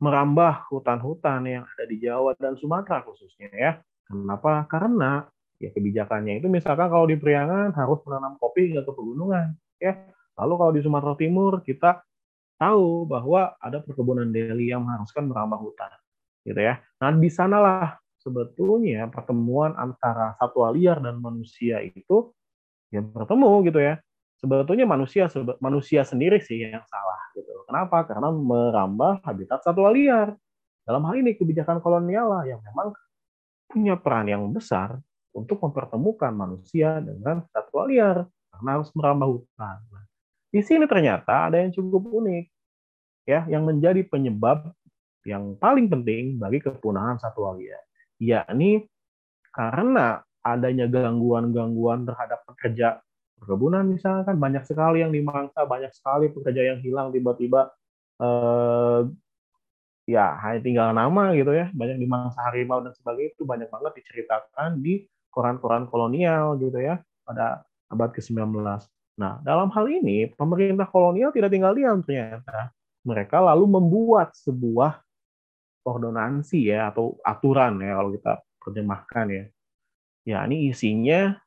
merambah 0.00 0.66
hutan-hutan 0.72 1.42
yang 1.44 1.64
ada 1.68 1.84
di 1.84 2.00
Jawa 2.00 2.32
dan 2.38 2.56
Sumatera 2.56 3.04
khususnya 3.04 3.50
ya. 3.52 3.72
Kenapa? 4.08 4.64
Karena 4.70 5.28
ya 5.58 5.74
kebijakannya 5.74 6.38
itu 6.38 6.46
misalkan 6.46 6.86
kalau 6.86 7.06
di 7.10 7.18
Priangan 7.18 7.74
harus 7.74 7.98
menanam 8.06 8.38
kopi 8.38 8.70
hingga 8.70 8.86
ke 8.86 8.92
pegunungan 8.94 9.54
ya. 9.82 9.94
Lalu 10.38 10.54
kalau 10.54 10.72
di 10.72 10.80
Sumatera 10.86 11.14
Timur 11.18 11.52
kita 11.66 11.98
tahu 12.58 13.06
bahwa 13.06 13.58
ada 13.58 13.82
perkebunan 13.82 14.30
deli 14.30 14.70
yang 14.70 14.86
mengharuskan 14.86 15.26
merambah 15.26 15.58
hutan 15.58 15.90
gitu 16.46 16.58
ya. 16.58 16.78
Nah, 17.02 17.10
di 17.14 17.30
sanalah 17.30 17.98
sebetulnya 18.22 19.10
pertemuan 19.10 19.74
antara 19.74 20.38
satwa 20.38 20.70
liar 20.70 21.02
dan 21.02 21.18
manusia 21.18 21.82
itu 21.82 22.30
ya 22.90 23.02
bertemu 23.02 23.50
gitu 23.68 23.78
ya 23.82 24.00
sebetulnya 24.38 24.86
manusia 24.86 25.26
manusia 25.58 26.06
sendiri 26.06 26.38
sih 26.38 26.62
yang 26.62 26.82
salah 26.86 27.20
gitu. 27.34 27.50
Kenapa? 27.66 28.06
Karena 28.06 28.30
merambah 28.30 29.22
habitat 29.26 29.62
satwa 29.62 29.90
liar. 29.90 30.34
Dalam 30.86 31.04
hal 31.04 31.20
ini 31.20 31.36
kebijakan 31.36 31.84
kolonial 31.84 32.32
lah 32.32 32.42
yang 32.48 32.62
memang 32.64 32.96
punya 33.68 34.00
peran 34.00 34.24
yang 34.24 34.48
besar 34.48 34.96
untuk 35.38 35.62
mempertemukan 35.62 36.34
manusia 36.34 36.98
dengan 36.98 37.46
satwa 37.54 37.86
liar 37.86 38.26
karena 38.50 38.70
harus 38.74 38.90
merambah 38.92 39.28
hutan. 39.38 39.78
Nah, 39.94 40.04
di 40.50 40.60
sini 40.64 40.84
ternyata 40.90 41.46
ada 41.46 41.62
yang 41.62 41.70
cukup 41.70 42.10
unik 42.10 42.44
ya 43.28 43.44
yang 43.46 43.62
menjadi 43.62 44.02
penyebab 44.08 44.72
yang 45.22 45.54
paling 45.60 45.86
penting 45.86 46.40
bagi 46.40 46.58
kepunahan 46.58 47.20
satwa 47.20 47.54
liar, 47.54 47.84
yakni 48.18 48.88
karena 49.52 50.24
adanya 50.40 50.88
gangguan-gangguan 50.88 52.08
terhadap 52.08 52.46
pekerja 52.48 53.02
perkebunan 53.38 53.86
misalkan 53.86 54.40
banyak 54.40 54.64
sekali 54.66 55.04
yang 55.04 55.12
dimangsa, 55.14 55.62
banyak 55.68 55.92
sekali 55.94 56.32
pekerja 56.32 56.74
yang 56.74 56.78
hilang 56.82 57.14
tiba-tiba 57.14 57.70
eh, 58.18 59.00
ya 60.08 60.40
hanya 60.40 60.60
tinggal 60.64 60.88
nama 60.96 61.36
gitu 61.36 61.52
ya, 61.52 61.68
banyak 61.70 62.00
dimangsa 62.00 62.40
harimau 62.48 62.80
dan 62.80 62.96
sebagainya 62.96 63.36
itu 63.36 63.44
banyak 63.44 63.68
banget 63.68 63.92
diceritakan 64.00 64.80
di 64.80 65.04
koran-koran 65.32 65.86
kolonial 65.86 66.56
gitu 66.60 66.78
ya 66.80 67.00
pada 67.24 67.64
abad 67.88 68.10
ke-19. 68.12 68.52
Nah, 69.18 69.42
dalam 69.42 69.68
hal 69.74 69.86
ini 69.90 70.30
pemerintah 70.32 70.86
kolonial 70.86 71.34
tidak 71.34 71.50
tinggal 71.50 71.74
diam 71.74 72.00
ternyata. 72.04 72.70
Mereka 73.02 73.40
lalu 73.40 73.66
membuat 73.78 74.36
sebuah 74.36 75.00
ordonansi 75.82 76.68
ya 76.68 76.92
atau 76.92 77.16
aturan 77.24 77.80
ya 77.80 77.98
kalau 77.98 78.10
kita 78.14 78.32
terjemahkan 78.62 79.26
ya. 79.32 79.44
Ya, 80.28 80.38
ini 80.44 80.68
isinya 80.68 81.40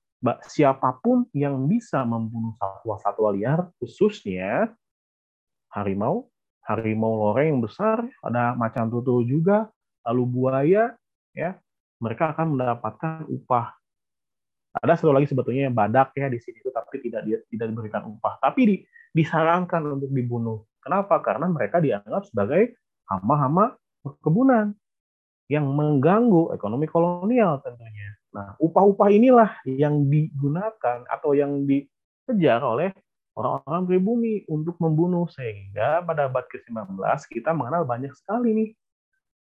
siapa 0.50 0.98
pun 1.02 1.30
yang 1.38 1.70
bisa 1.70 2.02
membunuh 2.02 2.58
satwa-satwa 2.58 3.30
liar, 3.34 3.60
khususnya 3.78 4.74
harimau, 5.70 6.30
harimau 6.66 7.30
loreng 7.30 7.58
yang 7.58 7.62
besar, 7.62 8.06
ada 8.22 8.58
macan 8.58 8.90
tutul 8.90 9.22
juga, 9.26 9.70
lalu 10.06 10.24
buaya, 10.26 10.98
ya, 11.34 11.58
mereka 12.02 12.34
akan 12.34 12.58
mendapatkan 12.58 13.30
upah. 13.30 13.78
Ada 14.82 14.98
satu 14.98 15.14
lagi 15.14 15.30
sebetulnya 15.30 15.70
yang 15.70 15.76
badak 15.76 16.16
ya 16.18 16.28
di 16.32 16.42
sini 16.42 16.60
itu, 16.60 16.74
tapi 16.74 16.98
tidak 17.04 17.28
tidak 17.48 17.68
diberikan 17.70 18.08
upah, 18.08 18.42
tapi 18.42 18.62
di, 18.66 18.76
disarankan 19.14 20.00
untuk 20.00 20.10
dibunuh. 20.10 20.66
Kenapa? 20.82 21.22
Karena 21.22 21.46
mereka 21.46 21.78
dianggap 21.78 22.26
sebagai 22.26 22.80
hama-hama 23.06 23.78
perkebunan 24.02 24.74
yang 25.52 25.68
mengganggu 25.68 26.56
ekonomi 26.56 26.88
kolonial 26.88 27.60
tentunya. 27.62 28.16
Nah, 28.32 28.56
upah-upah 28.58 29.12
inilah 29.12 29.60
yang 29.68 30.08
digunakan 30.08 31.04
atau 31.06 31.36
yang 31.36 31.68
dikejar 31.68 32.64
oleh 32.64 32.96
orang-orang 33.36 33.84
pribumi 33.84 34.34
untuk 34.48 34.80
membunuh 34.80 35.28
sehingga 35.28 36.04
pada 36.08 36.32
abad 36.32 36.48
ke-19 36.48 36.96
kita 37.28 37.52
mengenal 37.52 37.84
banyak 37.84 38.12
sekali 38.16 38.56
nih 38.56 38.70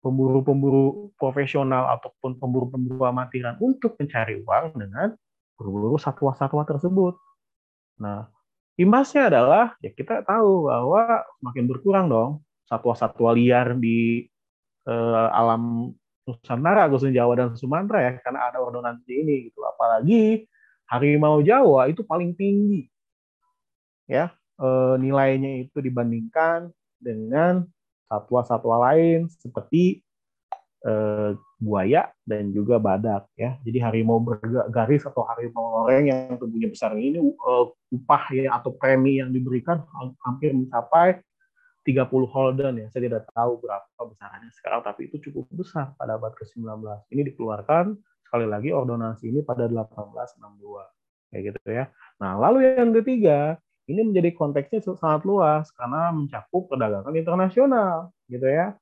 pemburu-pemburu 0.05 1.17
profesional 1.17 1.89
ataupun 1.97 2.37
pemburu-pemburu 2.37 3.09
amatiran 3.09 3.57
untuk 3.65 3.97
mencari 3.97 4.45
uang 4.45 4.77
dengan 4.77 5.17
berburu 5.57 5.97
satwa-satwa 5.97 6.69
tersebut. 6.69 7.17
Nah, 8.05 8.29
imbasnya 8.77 9.33
adalah 9.33 9.73
ya 9.81 9.89
kita 9.97 10.21
tahu 10.29 10.69
bahwa 10.69 11.25
semakin 11.41 11.65
berkurang 11.65 12.07
dong 12.13 12.45
satwa-satwa 12.69 13.33
liar 13.33 13.73
di 13.81 14.29
eh, 14.85 15.29
alam 15.33 15.95
Nusantara, 16.25 16.89
khususnya 16.89 17.25
Jawa 17.25 17.33
dan 17.37 17.49
Sumatera 17.53 18.01
ya, 18.01 18.13
karena 18.21 18.49
ada 18.49 18.61
ordonansi 18.61 19.13
ini 19.13 19.35
gitu. 19.53 19.61
Apalagi 19.65 20.49
harimau 20.89 21.41
Jawa 21.45 21.89
itu 21.89 22.01
paling 22.05 22.33
tinggi 22.37 22.89
ya 24.09 24.33
e, 24.61 24.69
nilainya 25.01 25.65
itu 25.65 25.81
dibandingkan 25.81 26.69
dengan 27.01 27.65
satwa-satwa 28.09 28.77
lain 28.91 29.27
seperti 29.29 30.05
e, 30.85 30.93
buaya 31.59 32.13
dan 32.29 32.53
juga 32.53 32.77
badak 32.77 33.27
ya. 33.35 33.57
Jadi 33.65 33.79
harimau 33.81 34.21
bergaris 34.21 35.09
atau 35.09 35.25
harimau 35.25 35.83
loreng 35.83 36.13
yang 36.13 36.37
tubuhnya 36.37 36.69
besar 36.69 36.93
ini 36.95 37.19
e, 37.21 37.53
upah 37.95 38.25
ya 38.37 38.57
atau 38.61 38.77
premi 38.77 39.19
yang 39.19 39.33
diberikan 39.33 39.83
hampir 40.21 40.53
mencapai 40.53 41.25
30 41.85 42.09
holden 42.29 42.73
ya. 42.81 42.87
Saya 42.93 43.13
tidak 43.13 43.29
tahu 43.33 43.61
berapa 43.61 44.01
besarnya 44.09 44.51
sekarang, 44.57 44.81
tapi 44.85 45.13
itu 45.13 45.21
cukup 45.29 45.45
besar 45.53 45.93
pada 46.01 46.17
abad 46.17 46.33
ke-19. 46.33 46.65
Ini 47.13 47.23
dikeluarkan 47.33 47.97
sekali 48.25 48.49
lagi 48.49 48.73
ordonansi 48.73 49.29
ini 49.29 49.41
pada 49.45 49.69
1862. 49.69 51.29
Kayak 51.29 51.43
gitu 51.53 51.61
ya. 51.71 51.85
Nah, 52.19 52.41
lalu 52.41 52.73
yang 52.79 52.91
ketiga, 52.97 53.61
ini 53.85 54.01
menjadi 54.01 54.33
konteksnya 54.33 54.81
sangat 54.97 55.29
luas 55.29 55.69
karena 55.77 56.09
mencakup 56.13 56.73
perdagangan 56.73 57.13
internasional, 57.13 58.13
gitu 58.29 58.49
ya. 58.49 58.73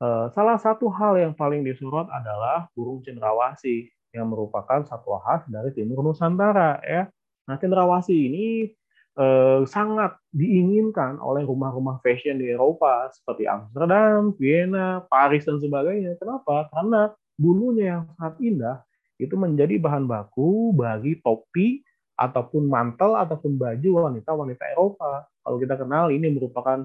Eh, 0.00 0.26
salah 0.32 0.56
satu 0.56 0.88
hal 0.88 1.20
yang 1.20 1.32
paling 1.36 1.60
disorot 1.60 2.08
adalah 2.08 2.72
burung 2.72 3.04
cendrawasih 3.04 3.92
yang 4.16 4.32
merupakan 4.32 4.80
satwa 4.88 5.20
khas 5.20 5.44
dari 5.50 5.76
timur 5.76 6.00
Nusantara 6.00 6.80
ya. 6.80 7.12
Nah, 7.44 7.56
cendrawasih 7.60 8.16
ini 8.16 8.72
eh, 9.20 9.60
sangat 9.68 10.16
diinginkan 10.32 11.20
oleh 11.20 11.44
rumah-rumah 11.44 12.00
fashion 12.00 12.40
di 12.40 12.48
Eropa 12.48 13.12
seperti 13.12 13.44
Amsterdam, 13.44 14.32
Vienna, 14.40 15.04
Paris 15.04 15.44
dan 15.44 15.60
sebagainya. 15.60 16.16
Kenapa? 16.16 16.72
Karena 16.72 17.12
bulunya 17.36 17.84
yang 17.98 18.02
sangat 18.16 18.34
indah 18.40 18.76
itu 19.20 19.36
menjadi 19.36 19.76
bahan 19.76 20.08
baku 20.08 20.72
bagi 20.72 21.20
topi 21.20 21.84
ataupun 22.20 22.68
mantel 22.68 23.16
ataupun 23.16 23.56
baju 23.56 24.12
wanita-wanita 24.12 24.76
Eropa. 24.76 25.24
Kalau 25.40 25.56
kita 25.56 25.80
kenal 25.80 26.12
ini 26.12 26.28
merupakan 26.28 26.84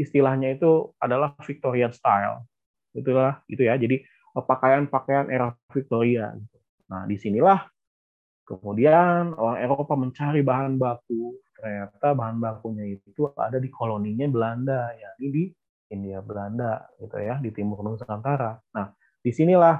istilahnya 0.00 0.56
itu 0.56 0.96
adalah 0.96 1.36
Victorian 1.44 1.92
style. 1.92 2.48
Itulah 2.96 3.44
itu 3.52 3.68
ya. 3.68 3.76
Jadi 3.76 4.00
pakaian-pakaian 4.32 5.28
era 5.28 5.52
Victoria. 5.68 6.32
Nah, 6.88 7.04
di 7.04 7.20
sinilah 7.20 7.68
kemudian 8.48 9.36
orang 9.36 9.60
Eropa 9.60 9.92
mencari 9.92 10.40
bahan 10.40 10.80
baku 10.80 11.36
ternyata 11.62 12.10
bahan 12.10 12.42
bakunya 12.42 12.98
itu 12.98 13.30
ada 13.38 13.60
di 13.62 13.70
koloninya 13.70 14.26
Belanda, 14.26 14.90
ya 14.98 15.14
di 15.14 15.46
India 15.94 16.18
Belanda, 16.18 16.90
gitu 16.98 17.20
ya, 17.22 17.38
di 17.38 17.54
timur 17.54 17.84
Nusantara. 17.86 18.58
Nah, 18.74 18.90
di 19.22 19.30
sinilah 19.30 19.78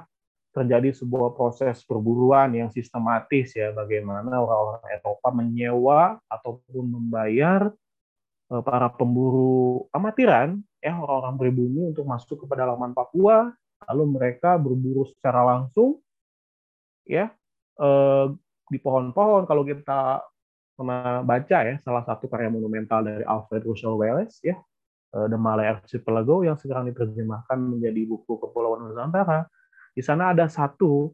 terjadi 0.52 0.92
sebuah 0.92 1.32
proses 1.32 1.80
perburuan 1.82 2.52
yang 2.52 2.68
sistematis 2.68 3.56
ya, 3.56 3.72
bagaimana 3.72 4.28
orang-orang 4.28 4.84
Eropa 4.92 5.28
menyewa 5.32 6.20
ataupun 6.28 6.84
membayar 6.86 7.72
eh, 8.52 8.62
para 8.62 8.92
pemburu 8.92 9.88
amatiran, 9.96 10.60
ya 10.84 10.92
orang-orang 11.00 11.36
pribumi 11.40 11.82
untuk 11.90 12.04
masuk 12.04 12.44
ke 12.44 12.46
pedalaman 12.46 12.92
Papua, 12.92 13.48
lalu 13.88 14.04
mereka 14.12 14.60
berburu 14.60 15.08
secara 15.08 15.40
langsung, 15.42 15.98
ya 17.08 17.32
eh, 17.80 18.26
di 18.68 18.78
pohon-pohon. 18.78 19.48
Kalau 19.48 19.64
kita 19.64 20.20
pernah 20.76 21.24
baca 21.24 21.58
ya 21.64 21.76
salah 21.84 22.04
satu 22.04 22.28
karya 22.28 22.48
monumental 22.48 23.04
dari 23.04 23.24
Alfred 23.28 23.60
Russel 23.68 23.92
Wallace 23.92 24.40
ya 24.40 24.56
The 25.12 25.36
Malay 25.36 25.68
Archipelago 25.68 26.40
yang 26.40 26.56
sekarang 26.56 26.88
diterjemahkan 26.88 27.60
menjadi 27.60 28.08
buku 28.08 28.40
Kepulauan 28.40 28.88
Nusantara. 28.88 29.44
Di 29.92 30.00
sana 30.00 30.32
ada 30.32 30.48
satu 30.48 31.12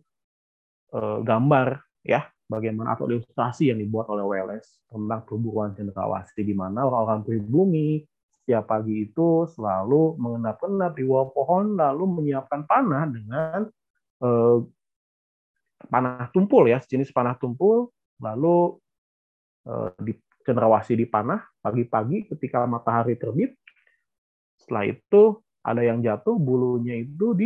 uh, 0.94 1.18
gambar 1.22 1.82
ya 2.06 2.26
bagaimana 2.48 2.96
atau 2.96 3.10
ilustrasi 3.10 3.74
yang 3.74 3.78
dibuat 3.82 4.08
oleh 4.08 4.24
Welles 4.24 4.80
tentang 4.88 5.20
perburuan 5.28 5.76
cendrawasih 5.76 6.42
di 6.46 6.54
mana 6.56 6.88
orang-orang 6.88 7.20
pribumi 7.26 8.00
setiap 8.40 8.64
pagi 8.64 9.04
itu 9.04 9.44
selalu 9.52 10.16
mengendap-endap 10.16 10.96
di 10.96 11.04
bawah 11.04 11.28
pohon 11.28 11.76
lalu 11.76 12.04
menyiapkan 12.08 12.64
panah 12.64 13.04
dengan 13.04 13.68
eh, 14.24 14.58
panah 15.92 16.32
tumpul 16.32 16.64
ya 16.64 16.80
sejenis 16.80 17.12
panah 17.12 17.36
tumpul 17.36 17.92
lalu 18.24 18.80
eh, 19.68 19.92
di 20.00 20.12
cendrawasih 20.48 20.96
dipanah 20.96 21.44
pagi-pagi 21.60 22.32
ketika 22.32 22.64
matahari 22.64 23.20
terbit. 23.20 23.52
Setelah 24.56 24.88
itu 24.88 25.44
ada 25.60 25.84
yang 25.84 26.00
jatuh 26.00 26.40
bulunya 26.40 26.96
itu 26.96 27.36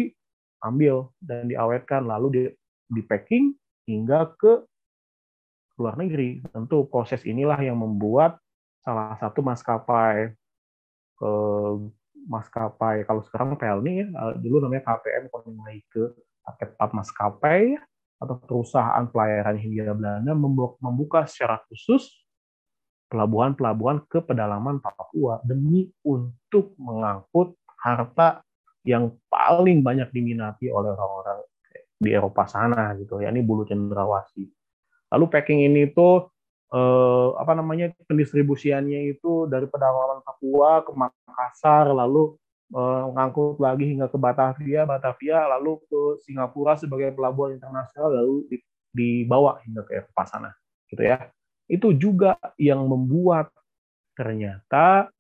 diambil 0.63 1.11
dan 1.19 1.51
diawetkan 1.51 2.07
lalu 2.07 2.27
di, 2.31 2.43
di 2.87 3.03
packing 3.03 3.51
hingga 3.91 4.31
ke 4.39 4.63
luar 5.75 5.99
negeri. 5.99 6.39
Tentu 6.55 6.87
proses 6.87 7.27
inilah 7.27 7.59
yang 7.59 7.75
membuat 7.75 8.39
salah 8.87 9.19
satu 9.19 9.43
maskapai 9.43 10.31
eh, 11.19 11.75
maskapai 12.23 13.03
kalau 13.03 13.27
sekarang 13.27 13.59
Pelni 13.59 14.07
ya, 14.07 14.07
eh, 14.07 14.35
dulu 14.39 14.63
namanya 14.63 14.87
KPM 14.87 15.27
ke 15.91 16.03
paket 16.47 16.71
maskapai 16.79 17.75
atau 18.23 18.39
perusahaan 18.39 19.03
pelayaran 19.11 19.59
Hindia 19.59 19.91
Belanda 19.91 20.31
membuka 20.79 21.27
secara 21.27 21.59
khusus 21.67 22.07
pelabuhan-pelabuhan 23.11 24.07
ke 24.07 24.23
pedalaman 24.23 24.79
Papua 24.79 25.43
demi 25.43 25.91
untuk 26.07 26.79
mengangkut 26.79 27.59
harta 27.83 28.47
yang 28.83 29.15
paling 29.31 29.81
banyak 29.81 30.11
diminati 30.11 30.71
oleh 30.71 30.95
orang-orang 30.95 31.47
di 32.03 32.11
Eropa 32.11 32.51
sana 32.51 32.95
gitu 32.99 33.23
ya 33.23 33.31
ini 33.31 33.47
bulu 33.47 33.63
cendrawasih 33.63 34.51
Lalu 35.13 35.25
packing 35.29 35.61
ini 35.69 35.93
tuh 35.93 36.33
eh, 36.73 37.29
apa 37.37 37.53
namanya 37.53 37.93
pendistribusiannya 38.09 39.13
itu 39.13 39.45
dari 39.45 39.69
pedalaman 39.69 40.25
Papua 40.25 40.81
ke 40.81 40.93
Makassar, 40.97 41.93
lalu 41.93 42.33
eh, 42.73 43.53
lagi 43.61 43.85
hingga 43.93 44.09
ke 44.09 44.17
Batavia, 44.17 44.89
Batavia 44.89 45.45
lalu 45.53 45.77
ke 45.85 46.01
Singapura 46.25 46.81
sebagai 46.81 47.13
pelabuhan 47.13 47.61
internasional, 47.61 48.09
lalu 48.09 48.49
dibawa 48.89 49.61
hingga 49.69 49.85
ke 49.85 50.01
Eropa 50.01 50.25
sana, 50.25 50.51
gitu 50.89 51.05
ya. 51.05 51.29
Itu 51.69 51.93
juga 51.93 52.41
yang 52.57 52.89
membuat 52.89 53.53
ternyata 54.17 55.13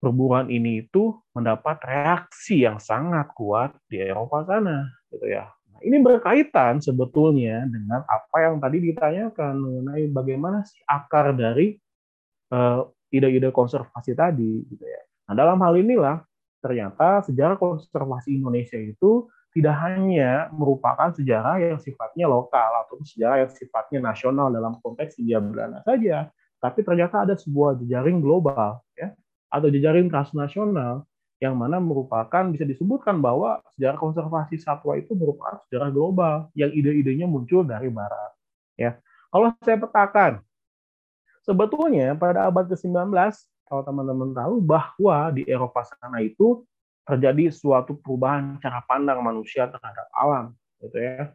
perburuan 0.00 0.48
ini 0.48 0.88
itu 0.88 1.14
mendapat 1.36 1.78
reaksi 1.84 2.64
yang 2.64 2.80
sangat 2.80 3.30
kuat 3.36 3.76
di 3.86 4.00
Eropa 4.00 4.42
sana, 4.48 4.88
gitu 5.12 5.28
ya 5.28 5.52
ini 5.80 5.96
berkaitan 6.04 6.78
sebetulnya 6.80 7.64
dengan 7.64 8.04
apa 8.04 8.36
yang 8.44 8.60
tadi 8.60 8.92
ditanyakan 8.92 9.52
mengenai 9.56 10.04
bagaimana 10.12 10.60
sih 10.64 10.80
akar 10.84 11.32
dari 11.32 11.76
uh, 12.52 12.84
ide-ide 13.10 13.50
konservasi 13.50 14.12
tadi 14.12 14.64
gitu 14.68 14.84
ya. 14.84 15.02
Nah, 15.30 15.34
dalam 15.34 15.58
hal 15.64 15.80
inilah 15.80 16.20
ternyata 16.60 17.24
sejarah 17.24 17.56
konservasi 17.56 18.36
Indonesia 18.36 18.76
itu 18.76 19.26
tidak 19.50 19.74
hanya 19.82 20.46
merupakan 20.54 21.10
sejarah 21.10 21.58
yang 21.58 21.78
sifatnya 21.80 22.30
lokal 22.30 22.70
atau 22.86 23.00
sejarah 23.02 23.48
yang 23.48 23.50
sifatnya 23.50 23.98
nasional 23.98 24.52
dalam 24.52 24.78
konteks 24.78 25.18
India 25.18 25.42
Belanda 25.42 25.82
saja, 25.82 26.30
tapi 26.62 26.86
ternyata 26.86 27.26
ada 27.26 27.34
sebuah 27.34 27.80
jejaring 27.82 28.22
global 28.22 28.78
ya 28.94 29.10
atau 29.50 29.68
jejaring 29.68 30.06
transnasional 30.06 31.04
yang 31.42 31.56
mana 31.56 31.80
merupakan 31.80 32.46
bisa 32.52 32.62
disebutkan 32.68 33.18
bahwa 33.18 33.58
sejarah 33.74 33.98
konservasi 33.98 34.60
satwa 34.60 34.94
itu 34.94 35.16
merupakan 35.16 35.58
sejarah 35.66 35.90
global 35.90 36.34
yang 36.54 36.70
ide-idenya 36.70 37.26
muncul 37.26 37.64
dari 37.66 37.88
barat. 37.88 38.32
Ya, 38.76 39.00
kalau 39.32 39.50
saya 39.64 39.80
petakan, 39.80 40.32
sebetulnya 41.42 42.14
pada 42.14 42.46
abad 42.46 42.68
ke-19 42.68 43.10
kalau 43.66 43.82
teman-teman 43.82 44.30
tahu 44.36 44.60
bahwa 44.60 45.32
di 45.32 45.48
Eropa 45.48 45.82
sana 45.82 46.20
itu 46.20 46.62
terjadi 47.08 47.48
suatu 47.50 47.96
perubahan 47.96 48.60
cara 48.60 48.84
pandang 48.84 49.18
manusia 49.24 49.66
terhadap 49.66 50.06
alam, 50.12 50.52
gitu 50.84 50.98
ya. 51.00 51.32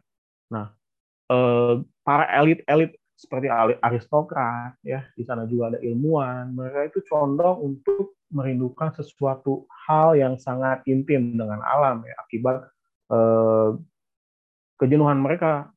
Nah, 0.48 0.70
eh, 1.28 1.74
para 2.06 2.30
elit-elit 2.40 2.94
seperti 3.16 3.48
aristokrat 3.80 4.76
ya 4.84 5.08
di 5.16 5.24
sana 5.24 5.48
juga 5.48 5.72
ada 5.72 5.78
ilmuwan 5.80 6.52
mereka 6.52 6.92
itu 6.92 7.00
condong 7.08 7.64
untuk 7.64 8.15
merindukan 8.30 8.90
sesuatu 8.96 9.70
hal 9.86 10.18
yang 10.18 10.34
sangat 10.36 10.82
intim 10.90 11.38
dengan 11.38 11.62
alam 11.62 12.02
ya 12.02 12.14
akibat 12.18 12.56
eh, 13.14 13.68
kejenuhan 14.76 15.18
mereka 15.22 15.70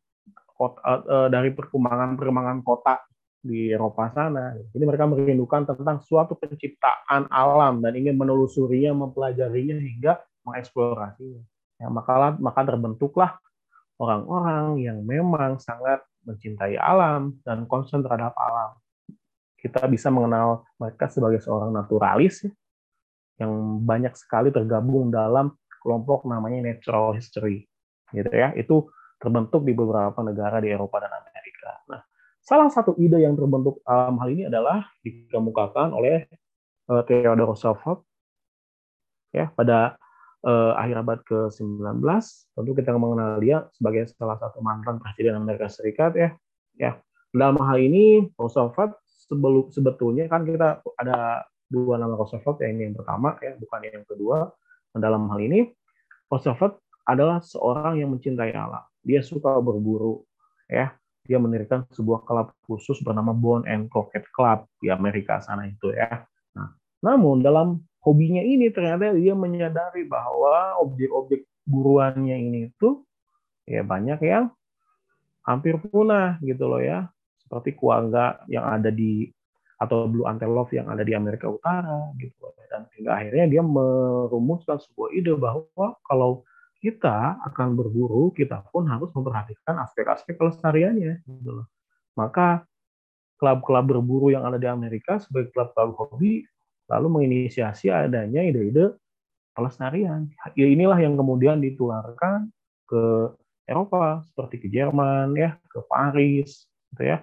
kota, 0.58 0.82
eh, 1.06 1.28
dari 1.32 1.54
perkembangan 1.54 2.18
perkembangan 2.18 2.60
kota 2.66 2.96
di 3.40 3.72
Eropa 3.72 4.12
sana. 4.12 4.52
Jadi 4.76 4.84
mereka 4.84 5.08
merindukan 5.08 5.64
tentang 5.64 6.04
suatu 6.04 6.36
penciptaan 6.36 7.32
alam 7.32 7.80
dan 7.80 7.96
ingin 7.96 8.20
menelusurinya, 8.20 8.92
mempelajarinya 8.92 9.80
hingga 9.80 10.20
mengeksplorasinya. 10.44 11.40
Ya, 11.80 11.88
maka 11.88 12.36
maka 12.36 12.62
terbentuklah 12.68 13.40
orang-orang 13.96 14.84
yang 14.84 15.00
memang 15.08 15.56
sangat 15.64 16.04
mencintai 16.28 16.76
alam 16.76 17.40
dan 17.48 17.64
konsen 17.64 18.04
terhadap 18.04 18.36
alam. 18.36 18.76
Kita 19.60 19.84
bisa 19.92 20.08
mengenal 20.08 20.64
mereka 20.80 21.12
sebagai 21.12 21.44
seorang 21.44 21.76
naturalis 21.76 22.48
ya, 22.48 22.52
yang 23.44 23.84
banyak 23.84 24.16
sekali 24.16 24.52
tergabung 24.52 25.12
dalam 25.12 25.52
kelompok 25.84 26.28
namanya 26.28 26.72
natural 26.72 27.16
history. 27.16 27.68
Gitu 28.12 28.32
ya. 28.32 28.56
Itu 28.56 28.92
terbentuk 29.20 29.68
di 29.68 29.76
beberapa 29.76 30.16
negara 30.24 30.64
di 30.64 30.72
Eropa 30.72 31.04
dan 31.04 31.12
Amerika. 31.12 31.72
Nah, 31.92 32.02
salah 32.40 32.72
satu 32.72 32.96
ide 32.96 33.20
yang 33.20 33.36
terbentuk 33.36 33.84
dalam 33.84 34.16
hal 34.16 34.30
ini 34.32 34.48
adalah 34.48 34.88
dikemukakan 35.04 35.92
oleh 35.92 36.26
uh, 36.90 37.04
Theodore 37.06 37.54
Roosevelt 37.54 38.00
ya 39.30 39.54
pada 39.54 40.00
uh, 40.42 40.74
akhir 40.74 41.06
abad 41.06 41.20
ke-19 41.22 42.02
tentu 42.58 42.72
kita 42.74 42.98
mengenal 42.98 43.38
dia 43.38 43.70
sebagai 43.78 44.10
salah 44.18 44.42
satu 44.42 44.60
mantan 44.66 44.98
presiden 44.98 45.38
Amerika 45.38 45.70
Serikat 45.70 46.18
ya 46.18 46.34
ya 46.76 46.98
dalam 47.30 47.62
hal 47.62 47.78
ini 47.78 48.26
Roosevelt 48.34 48.98
sebelum 49.30 49.70
sebetulnya 49.70 50.26
kan 50.26 50.42
kita 50.44 50.82
ada 50.98 51.46
dua 51.70 52.02
nama 52.02 52.18
Roosevelt 52.18 52.58
ya 52.60 52.68
ini 52.74 52.90
yang 52.90 52.98
pertama 52.98 53.38
ya 53.40 53.54
bukan 53.56 53.80
yang 53.86 54.06
kedua. 54.10 54.50
Dan 54.90 55.06
dalam 55.06 55.30
hal 55.30 55.40
ini 55.40 55.70
Roosevelt 56.28 56.82
adalah 57.06 57.38
seorang 57.46 58.02
yang 58.02 58.10
mencintai 58.10 58.52
alam 58.58 58.82
dia 59.06 59.22
suka 59.22 59.62
berburu 59.62 60.26
ya. 60.66 60.98
Dia 61.30 61.38
mendirikan 61.38 61.86
sebuah 61.94 62.26
klub 62.26 62.50
khusus 62.66 63.06
bernama 63.06 63.38
Bone 63.38 63.70
and 63.70 63.86
Crockett 63.94 64.26
Club 64.34 64.66
di 64.82 64.90
Amerika 64.90 65.38
sana 65.38 65.70
itu 65.70 65.94
ya. 65.94 66.26
Nah, 66.58 66.74
namun 67.06 67.46
dalam 67.46 67.86
hobinya 68.02 68.42
ini 68.42 68.74
ternyata 68.74 69.14
dia 69.14 69.38
menyadari 69.38 70.10
bahwa 70.10 70.82
objek-objek 70.82 71.46
buruannya 71.70 72.34
ini 72.34 72.74
itu 72.74 73.06
ya 73.70 73.86
banyak 73.86 74.18
yang 74.26 74.50
hampir 75.46 75.78
punah 75.78 76.42
gitu 76.42 76.66
loh 76.66 76.82
ya 76.82 77.06
seperti 77.50 77.74
kuangga 77.74 78.46
yang 78.46 78.62
ada 78.62 78.94
di 78.94 79.26
atau 79.82 80.06
blue 80.06 80.30
antelope 80.30 80.78
yang 80.78 80.86
ada 80.86 81.02
di 81.02 81.18
Amerika 81.18 81.50
Utara 81.50 82.14
gitu. 82.22 82.54
Dan 82.70 82.86
hingga 82.94 83.18
akhirnya 83.18 83.50
dia 83.50 83.64
merumuskan 83.66 84.78
sebuah 84.78 85.10
ide 85.18 85.34
bahwa 85.34 85.98
kalau 86.06 86.46
kita 86.78 87.42
akan 87.50 87.74
berburu 87.74 88.30
kita 88.38 88.62
pun 88.70 88.86
harus 88.86 89.10
memperhatikan 89.18 89.82
aspek-aspek 89.82 90.38
kelestariannya 90.38 91.26
gitu 91.26 91.50
loh. 91.58 91.68
Maka 92.14 92.70
klub-klub 93.42 93.98
berburu 93.98 94.30
yang 94.30 94.46
ada 94.46 94.62
di 94.62 94.70
Amerika 94.70 95.18
sebagai 95.18 95.50
klub-klub 95.58 95.98
hobi 95.98 96.46
lalu 96.86 97.08
menginisiasi 97.10 97.90
adanya 97.90 98.46
ide-ide 98.46 98.94
pelestarian. 99.58 100.30
Ya 100.54 100.70
inilah 100.70 101.02
yang 101.02 101.18
kemudian 101.18 101.64
ditularkan 101.64 102.54
ke 102.86 103.34
Eropa 103.66 104.22
seperti 104.30 104.62
ke 104.62 104.68
Jerman 104.70 105.34
ya, 105.34 105.58
ke 105.70 105.82
Paris 105.88 106.66
gitu 106.94 107.04
ya, 107.06 107.22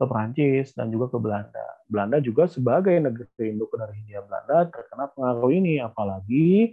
ke 0.00 0.04
Prancis 0.08 0.72
dan 0.72 0.88
juga 0.88 1.12
ke 1.12 1.18
Belanda. 1.20 1.66
Belanda 1.84 2.16
juga 2.24 2.48
sebagai 2.48 2.96
negeri 2.96 3.52
induk 3.52 3.76
dari 3.76 4.00
Hindia 4.00 4.24
Belanda 4.24 4.72
terkena 4.72 5.12
pengaruh 5.12 5.52
ini 5.52 5.76
apalagi 5.76 6.72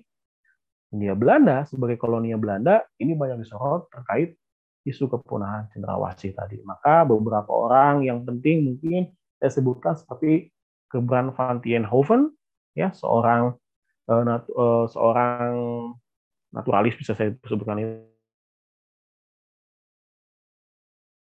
Hindia 0.95 1.11
Belanda 1.11 1.67
sebagai 1.67 1.99
koloni 1.99 2.31
Belanda 2.39 2.87
ini 3.03 3.11
banyak 3.11 3.43
disorot 3.43 3.91
terkait 3.91 4.39
isu 4.87 5.11
kepunahan 5.11 5.67
cendrawasih 5.75 6.31
tadi. 6.31 6.63
Maka 6.63 7.03
beberapa 7.03 7.51
orang 7.51 8.07
yang 8.07 8.23
penting 8.23 8.63
mungkin 8.63 9.11
saya 9.35 9.51
sebutkan 9.51 9.99
seperti 9.99 10.47
Gebran 10.87 11.35
van 11.35 11.59
Tienhoven, 11.59 12.31
ya 12.71 12.95
seorang 12.95 13.59
uh, 14.07 14.23
nat, 14.23 14.47
uh, 14.55 14.87
seorang 14.87 15.51
naturalis 16.55 16.95
bisa 16.95 17.11
saya 17.11 17.35
sebutkan 17.43 17.83
itu 17.83 18.16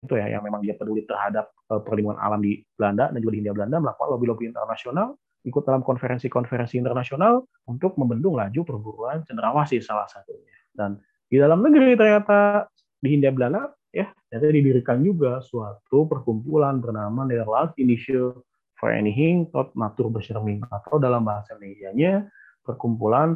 ya 0.05 0.37
yang 0.37 0.45
memang 0.45 0.61
dia 0.61 0.77
peduli 0.77 1.01
terhadap 1.09 1.49
uh, 1.73 1.81
perlindungan 1.81 2.21
alam 2.21 2.37
di 2.37 2.61
Belanda 2.77 3.09
dan 3.09 3.17
juga 3.17 3.33
di 3.33 3.39
Hindia 3.41 3.53
Belanda 3.57 3.77
melakukan 3.81 4.07
lobby-lobby 4.13 4.45
internasional 4.45 5.17
ikut 5.47 5.63
dalam 5.63 5.81
konferensi-konferensi 5.81 6.77
internasional 6.77 7.41
untuk 7.65 7.97
membendung 7.97 8.37
laju 8.37 8.61
perburuan 8.61 9.25
cendrawasih 9.25 9.81
salah 9.81 10.05
satunya 10.05 10.53
dan 10.77 11.01
di 11.27 11.41
dalam 11.41 11.65
negeri 11.65 11.97
ternyata 11.97 12.69
di 13.01 13.17
Hindia 13.17 13.33
Belanda 13.33 13.73
ya 13.89 14.05
ternyata 14.29 14.53
didirikan 14.53 14.97
juga 15.01 15.41
suatu 15.41 16.05
perkumpulan 16.05 16.77
bernama 16.77 17.25
Nederland 17.25 17.73
Initial 17.81 18.37
Vereniging 18.77 19.49
tot 19.49 19.73
Naturbescherming 19.73 20.61
atau 20.69 21.01
dalam 21.01 21.25
bahasa 21.25 21.57
Indonesia 21.57 22.29
perkumpulan 22.61 23.33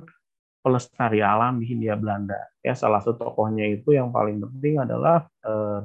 pelestari 0.62 1.26
alam 1.26 1.58
di 1.58 1.74
Hindia 1.74 1.97
Belanda. 1.97 2.38
Ya 2.62 2.78
salah 2.78 3.02
satu 3.02 3.17
tokohnya 3.17 3.65
itu 3.65 3.97
yang 3.97 4.13
paling 4.13 4.38
penting 4.38 4.78
adalah 4.78 5.26
eh, 5.41 5.80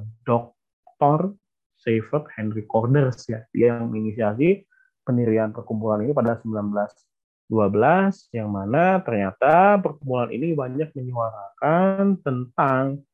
Dr. 0.97 1.37
Seifert 1.77 2.27
Henry 2.33 2.65
Corders 2.65 3.29
ya, 3.29 3.45
dia 3.53 3.77
yang 3.77 3.93
menginisiasi 3.93 4.65
pendirian 5.05 5.53
perkumpulan 5.53 6.03
ini 6.03 6.17
pada 6.17 6.41
1912 6.41 8.33
yang 8.33 8.49
mana 8.49 8.99
ternyata 9.05 9.77
perkumpulan 9.79 10.33
ini 10.33 10.57
banyak 10.57 10.91
menyuarakan 10.97 12.19
tentang 12.25 13.05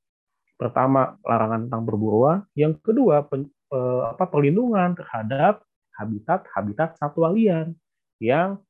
pertama 0.55 1.19
larangan 1.27 1.67
tentang 1.67 1.83
berburuan, 1.83 2.47
yang 2.55 2.79
kedua 2.79 3.27
pen, 3.27 3.51
eh, 3.51 4.03
apa 4.07 4.31
perlindungan 4.31 4.95
terhadap 4.95 5.67
habitat-habitat 5.99 6.97
satwa 6.97 7.35
liar 7.35 7.75
yang 8.23 8.63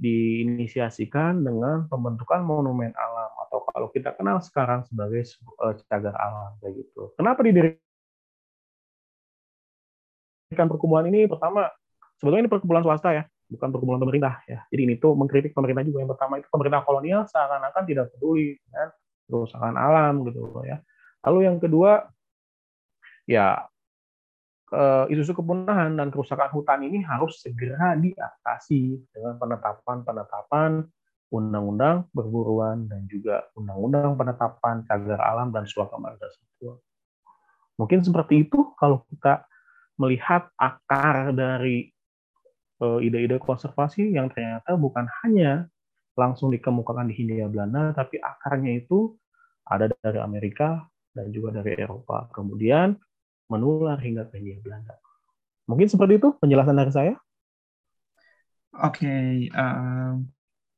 diinisiasikan 0.00 1.44
dengan 1.44 1.84
pembentukan 1.88 2.40
monumen 2.40 2.92
alam 2.96 3.30
atau 3.48 3.64
kalau 3.68 3.88
kita 3.92 4.16
kenal 4.16 4.40
sekarang 4.40 4.80
sebagai 4.88 5.28
uh, 5.60 5.76
cagar 5.92 6.16
alam 6.16 6.56
kayak 6.64 6.80
gitu. 6.80 7.12
Kenapa 7.20 7.44
didirikan 7.44 7.89
perkumpulan 10.50 11.06
ini? 11.08 11.30
Pertama, 11.30 11.70
sebetulnya 12.18 12.46
ini 12.46 12.50
perkumpulan 12.50 12.82
swasta 12.82 13.10
ya, 13.14 13.22
bukan 13.50 13.68
perkumpulan 13.70 14.00
pemerintah 14.02 14.42
ya. 14.50 14.66
Jadi 14.68 14.82
ini 14.86 14.94
tuh 14.98 15.14
mengkritik 15.14 15.54
pemerintah 15.54 15.86
juga. 15.86 16.02
Yang 16.02 16.10
pertama 16.18 16.34
itu 16.42 16.48
pemerintah 16.50 16.80
kolonial 16.82 17.22
seakan-akan 17.30 17.82
tidak 17.86 18.06
peduli 18.14 18.58
dengan 18.66 18.88
kerusakan 19.30 19.74
alam 19.78 20.26
gitu 20.26 20.38
loh 20.42 20.64
ya. 20.66 20.82
Lalu 21.22 21.38
yang 21.46 21.56
kedua 21.62 22.10
ya 23.28 23.70
Eh, 24.70 25.04
isu-isu 25.10 25.34
kepunahan 25.34 25.98
dan 25.98 26.14
kerusakan 26.14 26.46
hutan 26.54 26.86
ini 26.86 27.02
harus 27.02 27.42
segera 27.42 27.98
diatasi 27.98 29.02
dengan 29.10 29.34
penetapan-penetapan 29.42 30.86
undang-undang 31.34 32.06
berburuan 32.14 32.86
dan 32.86 33.02
juga 33.10 33.50
undang-undang 33.58 34.14
penetapan 34.14 34.86
cagar 34.86 35.18
alam 35.26 35.50
dan 35.50 35.66
suaka 35.66 35.98
marga. 35.98 36.22
Mungkin 37.82 38.06
seperti 38.06 38.46
itu 38.46 38.70
kalau 38.78 39.02
kita 39.10 39.42
melihat 40.00 40.48
akar 40.56 41.36
dari 41.36 41.92
eh, 42.80 42.98
ide-ide 43.04 43.36
konservasi 43.36 44.16
yang 44.16 44.32
ternyata 44.32 44.72
bukan 44.80 45.04
hanya 45.20 45.68
langsung 46.16 46.48
dikemukakan 46.48 47.12
di 47.12 47.14
Hindia 47.20 47.46
Belanda, 47.52 47.92
tapi 47.92 48.16
akarnya 48.16 48.80
itu 48.80 49.14
ada 49.68 49.92
dari 50.00 50.18
Amerika 50.18 50.88
dan 51.12 51.28
juga 51.30 51.60
dari 51.60 51.76
Eropa. 51.76 52.26
Kemudian 52.32 52.96
menular 53.52 54.00
hingga 54.00 54.26
ke 54.32 54.40
Hindia 54.40 54.58
Belanda. 54.64 54.96
Mungkin 55.68 55.86
seperti 55.86 56.18
itu 56.18 56.34
penjelasan 56.40 56.74
dari 56.74 56.92
saya. 56.92 57.14
Oke, 58.70 59.02
okay, 59.02 59.50
uh, 59.50 60.14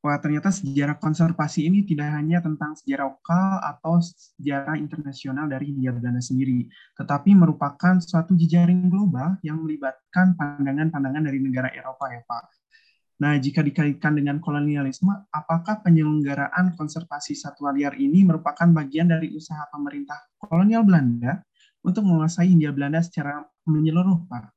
wah 0.02 0.18
ternyata 0.18 0.50
sejarah 0.50 0.98
konservasi 0.98 1.70
ini 1.70 1.86
tidak 1.86 2.10
hanya 2.10 2.42
tentang 2.42 2.74
sejarah 2.74 3.06
lokal 3.06 3.62
atau 3.62 4.02
sejarah 4.02 4.74
internasional 4.74 5.46
dari 5.46 5.70
Hindia 5.70 5.94
Belanda 5.94 6.18
sendiri, 6.18 6.66
tetapi 6.98 7.38
merupakan 7.38 8.02
suatu 8.02 8.34
jejaring 8.34 8.90
global 8.90 9.38
yang 9.46 9.62
melibatkan 9.62 10.34
pandangan-pandangan 10.34 11.22
dari 11.22 11.38
negara 11.38 11.70
Eropa 11.70 12.10
ya 12.10 12.18
Pak. 12.26 12.44
Nah, 13.22 13.38
jika 13.38 13.62
dikaitkan 13.62 14.18
dengan 14.18 14.42
kolonialisme, 14.42 15.30
apakah 15.30 15.78
penyelenggaraan 15.86 16.74
konservasi 16.74 17.38
satwa 17.38 17.70
liar 17.70 17.94
ini 17.94 18.26
merupakan 18.26 18.66
bagian 18.74 19.06
dari 19.06 19.30
usaha 19.30 19.62
pemerintah 19.70 20.18
kolonial 20.42 20.82
Belanda 20.82 21.38
untuk 21.86 22.02
menguasai 22.02 22.50
Hindia 22.50 22.74
Belanda 22.74 22.98
secara 22.98 23.46
menyeluruh, 23.70 24.26
Pak? 24.26 24.50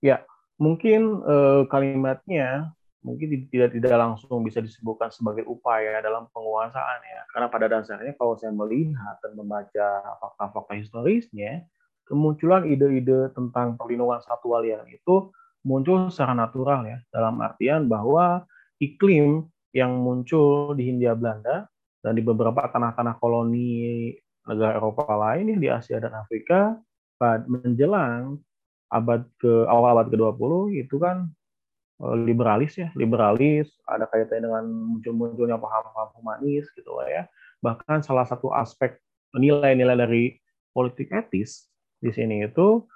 Ya, 0.00 0.24
mungkin 0.56 1.20
eh, 1.20 1.62
kalimatnya 1.68 2.72
mungkin 3.08 3.48
tidak 3.48 3.72
tidak 3.72 3.96
langsung 3.96 4.44
bisa 4.44 4.60
disebutkan 4.60 5.08
sebagai 5.08 5.48
upaya 5.48 6.04
dalam 6.04 6.28
penguasaan 6.30 7.00
ya, 7.00 7.20
karena 7.32 7.48
pada 7.48 7.66
dasarnya 7.72 8.12
kalau 8.20 8.36
saya 8.36 8.52
melihat 8.52 9.16
dan 9.24 9.32
membaca 9.32 9.88
fakta-fakta 10.20 10.76
historisnya, 10.76 11.64
kemunculan 12.04 12.68
ide-ide 12.68 13.32
tentang 13.32 13.80
perlindungan 13.80 14.20
satwa 14.20 14.60
liar 14.60 14.84
itu 14.92 15.32
muncul 15.64 16.12
secara 16.12 16.36
natural 16.36 16.84
ya, 16.84 16.98
dalam 17.08 17.40
artian 17.40 17.88
bahwa 17.88 18.44
iklim 18.78 19.48
yang 19.72 19.96
muncul 19.96 20.76
di 20.76 20.92
Hindia 20.92 21.16
Belanda 21.16 21.68
dan 22.04 22.12
di 22.14 22.22
beberapa 22.22 22.68
tanah-tanah 22.68 23.16
koloni 23.18 24.12
negara 24.48 24.80
Eropa 24.80 25.12
lain 25.12 25.60
di 25.60 25.68
Asia 25.68 26.00
dan 26.00 26.14
Afrika 26.16 26.78
menjelang 27.50 28.40
abad 28.88 29.26
ke 29.36 29.68
awal 29.68 29.98
abad 29.98 30.08
ke-20 30.08 30.52
itu 30.80 30.96
kan 30.96 31.28
liberalis 31.98 32.78
ya, 32.78 32.88
liberalis, 32.94 33.74
ada 33.86 34.06
kaitannya 34.06 34.46
dengan 34.46 34.64
muncul-munculnya 34.70 35.58
paham-paham 35.58 36.10
humanis 36.14 36.70
gitu 36.78 36.94
lah 36.94 37.06
ya. 37.10 37.22
Bahkan 37.58 38.06
salah 38.06 38.22
satu 38.22 38.54
aspek 38.54 38.98
nilai-nilai 39.34 39.98
dari 39.98 40.24
politik 40.70 41.10
etis 41.10 41.66
di 41.98 42.14
sini 42.14 42.46
itu 42.46 42.86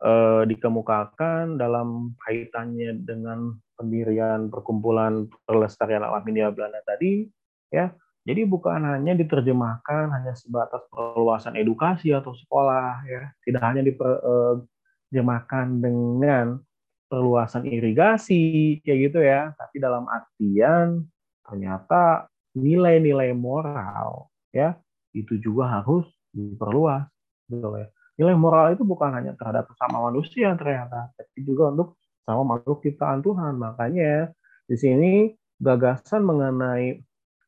eh, 0.00 0.42
dikemukakan 0.48 1.60
dalam 1.60 2.16
kaitannya 2.24 2.96
dengan 3.04 3.52
pendirian 3.76 4.48
perkumpulan 4.48 5.28
pelestarian 5.44 6.00
alam 6.00 6.24
India 6.24 6.48
Belanda 6.48 6.80
tadi 6.88 7.28
ya 7.68 7.92
jadi 8.26 8.42
bukan 8.42 8.82
hanya 8.82 9.14
diterjemahkan 9.14 10.10
hanya 10.10 10.34
sebatas 10.34 10.82
perluasan 10.90 11.54
edukasi 11.54 12.10
atau 12.10 12.34
sekolah 12.34 13.06
ya, 13.06 13.30
tidak 13.46 13.62
hanya 13.62 13.86
diterjemahkan 13.86 15.78
dengan 15.78 16.58
perluasan 17.06 17.66
irigasi 17.66 18.78
kayak 18.82 18.98
gitu 19.10 19.18
ya, 19.22 19.54
tapi 19.54 19.78
dalam 19.78 20.06
artian 20.10 21.06
ternyata 21.46 22.26
nilai-nilai 22.58 23.30
moral 23.36 24.26
ya 24.50 24.74
itu 25.14 25.38
juga 25.38 25.80
harus 25.80 26.08
diperluas 26.34 27.06
gitu 27.48 27.68
ya. 27.78 27.88
Nilai 28.16 28.36
moral 28.36 28.72
itu 28.72 28.82
bukan 28.82 29.12
hanya 29.12 29.36
terhadap 29.36 29.68
sesama 29.68 30.08
manusia 30.08 30.56
ternyata, 30.56 31.12
tapi 31.14 31.38
juga 31.44 31.68
untuk 31.72 32.00
sama 32.24 32.56
makhluk 32.56 32.80
ciptaan 32.80 33.20
Tuhan. 33.20 33.60
Makanya 33.60 34.32
di 34.66 34.76
sini 34.76 35.12
gagasan 35.60 36.24
mengenai 36.24 37.00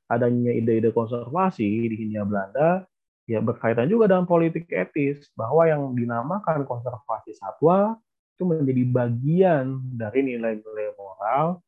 adanya 0.08 0.52
ide-ide 0.52 0.92
konservasi 0.92 1.64
di 1.64 1.96
Hindia 1.96 2.24
Belanda 2.24 2.84
ya 3.28 3.44
berkaitan 3.44 3.84
juga 3.92 4.08
dengan 4.08 4.24
politik 4.24 4.72
etis 4.72 5.28
bahwa 5.36 5.68
yang 5.68 5.92
dinamakan 5.92 6.64
konservasi 6.64 7.36
satwa 7.36 8.00
itu 8.38 8.46
menjadi 8.46 8.86
bagian 8.86 9.82
dari 9.98 10.22
nilai-nilai 10.22 10.94
moral, 10.94 11.58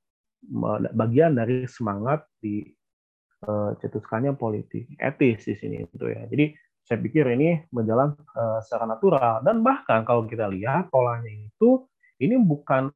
bagian 0.94 1.34
dari 1.34 1.66
semangat 1.66 2.22
di 2.38 2.62
uh, 3.50 3.74
cetuskannya 3.74 4.38
politik 4.38 4.86
etis 5.02 5.50
di 5.50 5.58
sini 5.58 5.82
itu 5.82 6.06
ya. 6.06 6.30
Jadi 6.30 6.54
saya 6.86 7.02
pikir 7.02 7.26
ini 7.34 7.66
berjalan 7.74 8.14
uh, 8.38 8.62
secara 8.62 8.86
natural 8.86 9.42
dan 9.42 9.66
bahkan 9.66 10.06
kalau 10.06 10.30
kita 10.30 10.46
lihat 10.46 10.94
polanya 10.94 11.26
itu 11.26 11.82
ini 12.22 12.38
bukan 12.38 12.94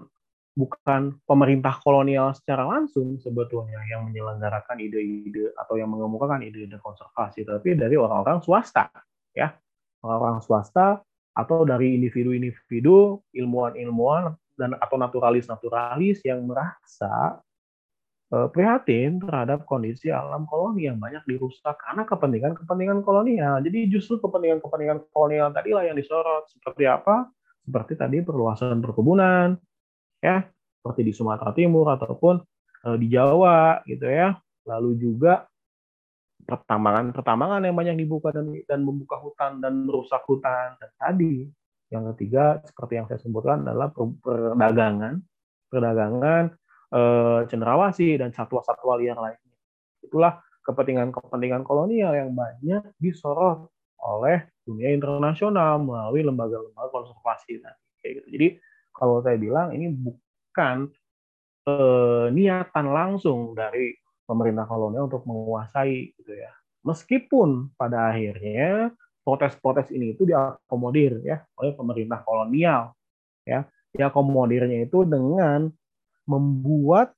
bukan 0.55 1.19
pemerintah 1.27 1.83
kolonial 1.83 2.31
secara 2.31 2.63
langsung 2.63 3.19
sebetulnya 3.19 3.83
yang 3.91 4.07
menyelenggarakan 4.07 4.79
ide-ide 4.79 5.51
atau 5.59 5.75
yang 5.75 5.91
mengemukakan 5.91 6.47
ide-ide 6.47 6.79
konservasi, 6.79 7.43
tapi 7.43 7.75
dari 7.75 7.99
orang-orang 7.99 8.39
swasta, 8.39 8.87
ya 9.35 9.51
orang-orang 10.07 10.39
swasta 10.47 11.03
atau 11.35 11.67
dari 11.67 11.99
individu-individu 11.99 13.21
ilmuwan-ilmuwan 13.35 14.39
dan 14.55 14.79
atau 14.79 14.95
naturalis-naturalis 14.95 16.23
yang 16.23 16.47
merasa 16.47 17.43
eh, 18.31 18.49
prihatin 18.55 19.19
terhadap 19.19 19.67
kondisi 19.67 20.15
alam 20.15 20.47
koloni 20.47 20.87
yang 20.87 21.03
banyak 21.03 21.27
dirusak 21.27 21.75
karena 21.83 22.07
kepentingan-kepentingan 22.07 23.03
kolonial. 23.03 23.59
Jadi 23.61 23.91
justru 23.91 24.23
kepentingan-kepentingan 24.23 25.11
kolonial 25.11 25.51
tadilah 25.51 25.83
yang 25.83 25.99
disorot 25.99 26.47
seperti 26.55 26.87
apa? 26.87 27.27
Seperti 27.67 27.99
tadi 27.99 28.23
perluasan 28.23 28.79
perkebunan, 28.79 29.57
ya 30.25 30.47
seperti 30.85 31.01
di 31.01 31.13
Sumatera 31.17 31.53
Timur 31.57 31.89
ataupun 31.93 32.41
uh, 32.89 32.97
di 33.01 33.09
Jawa 33.09 33.81
gitu 33.89 34.05
ya 34.05 34.37
lalu 34.65 34.97
juga 34.97 35.49
pertambangan-pertambangan 36.45 37.65
yang 37.65 37.77
banyak 37.77 37.97
dibuka 38.05 38.31
dan 38.31 38.53
dan 38.69 38.81
membuka 38.85 39.19
hutan 39.19 39.59
dan 39.59 39.85
merusak 39.89 40.23
hutan. 40.29 40.77
Dan 40.79 40.91
tadi 40.97 41.49
yang 41.93 42.09
ketiga 42.15 42.61
seperti 42.65 42.93
yang 43.01 43.07
saya 43.09 43.21
sebutkan 43.21 43.65
adalah 43.67 43.93
perdagangan 43.93 45.21
perdagangan 45.75 46.55
eh, 46.95 47.41
cenderawasi 47.51 48.21
dan 48.23 48.31
satwa-satwa 48.31 48.95
liar 49.03 49.19
lainnya. 49.19 49.59
Itulah 50.05 50.39
kepentingan-kepentingan 50.65 51.67
kolonial 51.67 52.15
yang 52.15 52.31
banyak 52.33 52.95
disorot 53.03 53.69
oleh 54.05 54.47
dunia 54.65 54.93
internasional 54.93 55.81
melalui 55.81 56.23
lembaga-lembaga 56.25 56.89
konservasi 56.93 57.61
nah, 57.61 57.75
kayak 58.01 58.23
gitu. 58.23 58.29
Jadi 58.39 58.49
kalau 58.95 59.21
saya 59.25 59.37
bilang 59.37 59.75
ini 59.75 59.91
bukan 59.91 60.89
eh, 61.67 62.27
niatan 62.31 62.87
langsung 62.93 63.57
dari 63.57 64.04
pemerintah 64.25 64.65
kolonial 64.65 65.07
untuk 65.09 65.25
menguasai 65.29 66.17
gitu 66.17 66.33
ya. 66.33 66.53
Meskipun 66.85 67.73
pada 67.81 68.13
akhirnya 68.13 68.93
protes-protes 69.25 69.89
ini 69.89 70.13
itu 70.13 70.29
diakomodir 70.29 71.25
ya 71.25 71.41
oleh 71.57 71.73
pemerintah 71.73 72.21
kolonial 72.25 72.93
ya. 73.49 73.65
Diakomodirnya 73.95 74.85
itu 74.91 75.07
dengan 75.07 75.71
membuat 76.27 77.15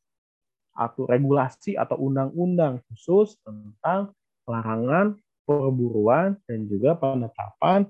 atau 0.77 1.09
regulasi 1.09 1.73
atau 1.73 1.97
undang-undang 1.97 2.85
khusus 2.91 3.41
tentang 3.41 4.13
larangan 4.45 5.17
perburuan 5.49 6.37
dan 6.45 6.69
juga 6.69 6.93
penetapan 7.01 7.89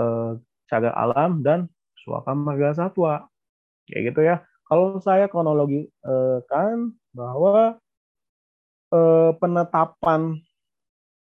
eh, 0.00 0.32
cagar 0.72 0.94
alam 0.96 1.44
dan 1.44 1.68
suaka 2.00 2.32
marga 2.32 2.72
satwa. 2.72 3.28
Kayak 3.86 4.02
gitu 4.08 4.20
ya. 4.24 4.36
Kalau 4.64 4.96
saya 5.04 5.28
kronologi 5.28 5.84
eh, 5.84 6.38
bahwa 7.12 7.76
eh, 8.92 9.30
penetapan 9.40 10.36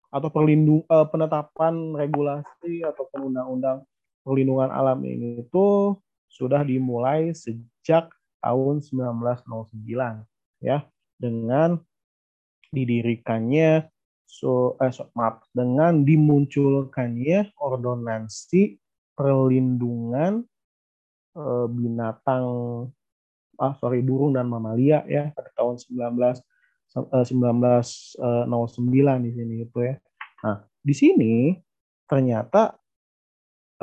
atau 0.08 0.28
perlindung 0.32 0.82
eh, 0.88 1.06
penetapan 1.12 1.92
regulasi 1.92 2.80
atau 2.82 3.04
undang-undang 3.20 3.84
perlindungan 4.24 4.72
alam 4.72 5.00
ini 5.04 5.44
itu 5.44 5.96
sudah 6.28 6.64
dimulai 6.64 7.32
sejak 7.32 8.08
tahun 8.40 8.80
1909 8.80 10.64
ya. 10.64 10.84
Dengan 11.18 11.82
didirikannya 12.70 13.88
so, 14.28 14.76
eh, 14.78 14.92
so 14.92 15.08
maaf 15.16 15.44
dengan 15.56 16.04
dimunculkannya 16.04 17.56
ordonansi 17.56 18.76
perlindungan 19.16 20.44
eh, 21.36 21.66
binatang 21.72 22.44
ah 23.58 23.74
sorry 23.82 24.04
burung 24.04 24.38
dan 24.38 24.46
mamalia 24.46 25.02
ya 25.10 25.34
pada 25.34 25.50
tahun 25.58 25.82
19 25.82 26.38
1909 26.92 28.18
eh, 28.20 29.18
di 29.20 29.30
sini 29.36 29.54
itu 29.64 29.78
ya. 29.84 29.94
Nah, 30.44 30.56
di 30.80 30.94
sini 30.96 31.34
ternyata 32.08 32.76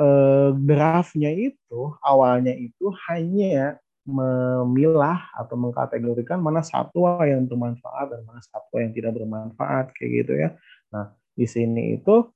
eh, 0.00 0.50
draftnya 0.52 1.30
itu 1.30 1.94
awalnya 2.02 2.52
itu 2.52 2.90
hanya 3.10 3.78
memilah 4.06 5.34
atau 5.34 5.58
mengkategorikan 5.58 6.38
mana 6.38 6.62
satwa 6.62 7.18
yang 7.26 7.42
bermanfaat 7.50 8.06
dan 8.14 8.22
mana 8.22 8.38
satwa 8.38 8.78
yang 8.78 8.94
tidak 8.94 9.18
bermanfaat 9.18 9.90
kayak 9.98 10.10
gitu 10.22 10.32
ya. 10.38 10.48
Nah, 10.94 11.10
di 11.34 11.46
sini 11.46 11.98
itu 11.98 12.30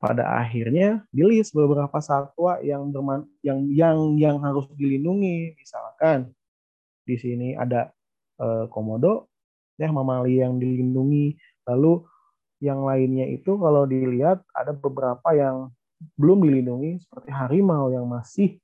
pada 0.00 0.40
akhirnya 0.40 1.06
di 1.14 1.22
list 1.22 1.54
beberapa 1.54 2.02
satwa 2.02 2.58
yang 2.64 2.90
berman 2.90 3.22
yang 3.44 3.60
yang 3.70 3.96
yang 4.18 4.36
harus 4.40 4.66
dilindungi. 4.74 5.54
Misalkan 5.54 6.32
di 7.04 7.16
sini 7.20 7.54
ada 7.54 7.92
eh, 8.40 8.64
komodo 8.72 9.31
ya 9.76 9.88
mamalia 9.90 10.48
yang 10.48 10.56
dilindungi. 10.60 11.36
Lalu 11.68 12.02
yang 12.62 12.86
lainnya 12.86 13.26
itu 13.26 13.58
kalau 13.58 13.84
dilihat 13.86 14.46
ada 14.54 14.70
beberapa 14.70 15.34
yang 15.34 15.74
belum 16.18 16.42
dilindungi 16.46 17.02
seperti 17.02 17.30
harimau 17.30 17.90
yang 17.90 18.06
masih 18.06 18.58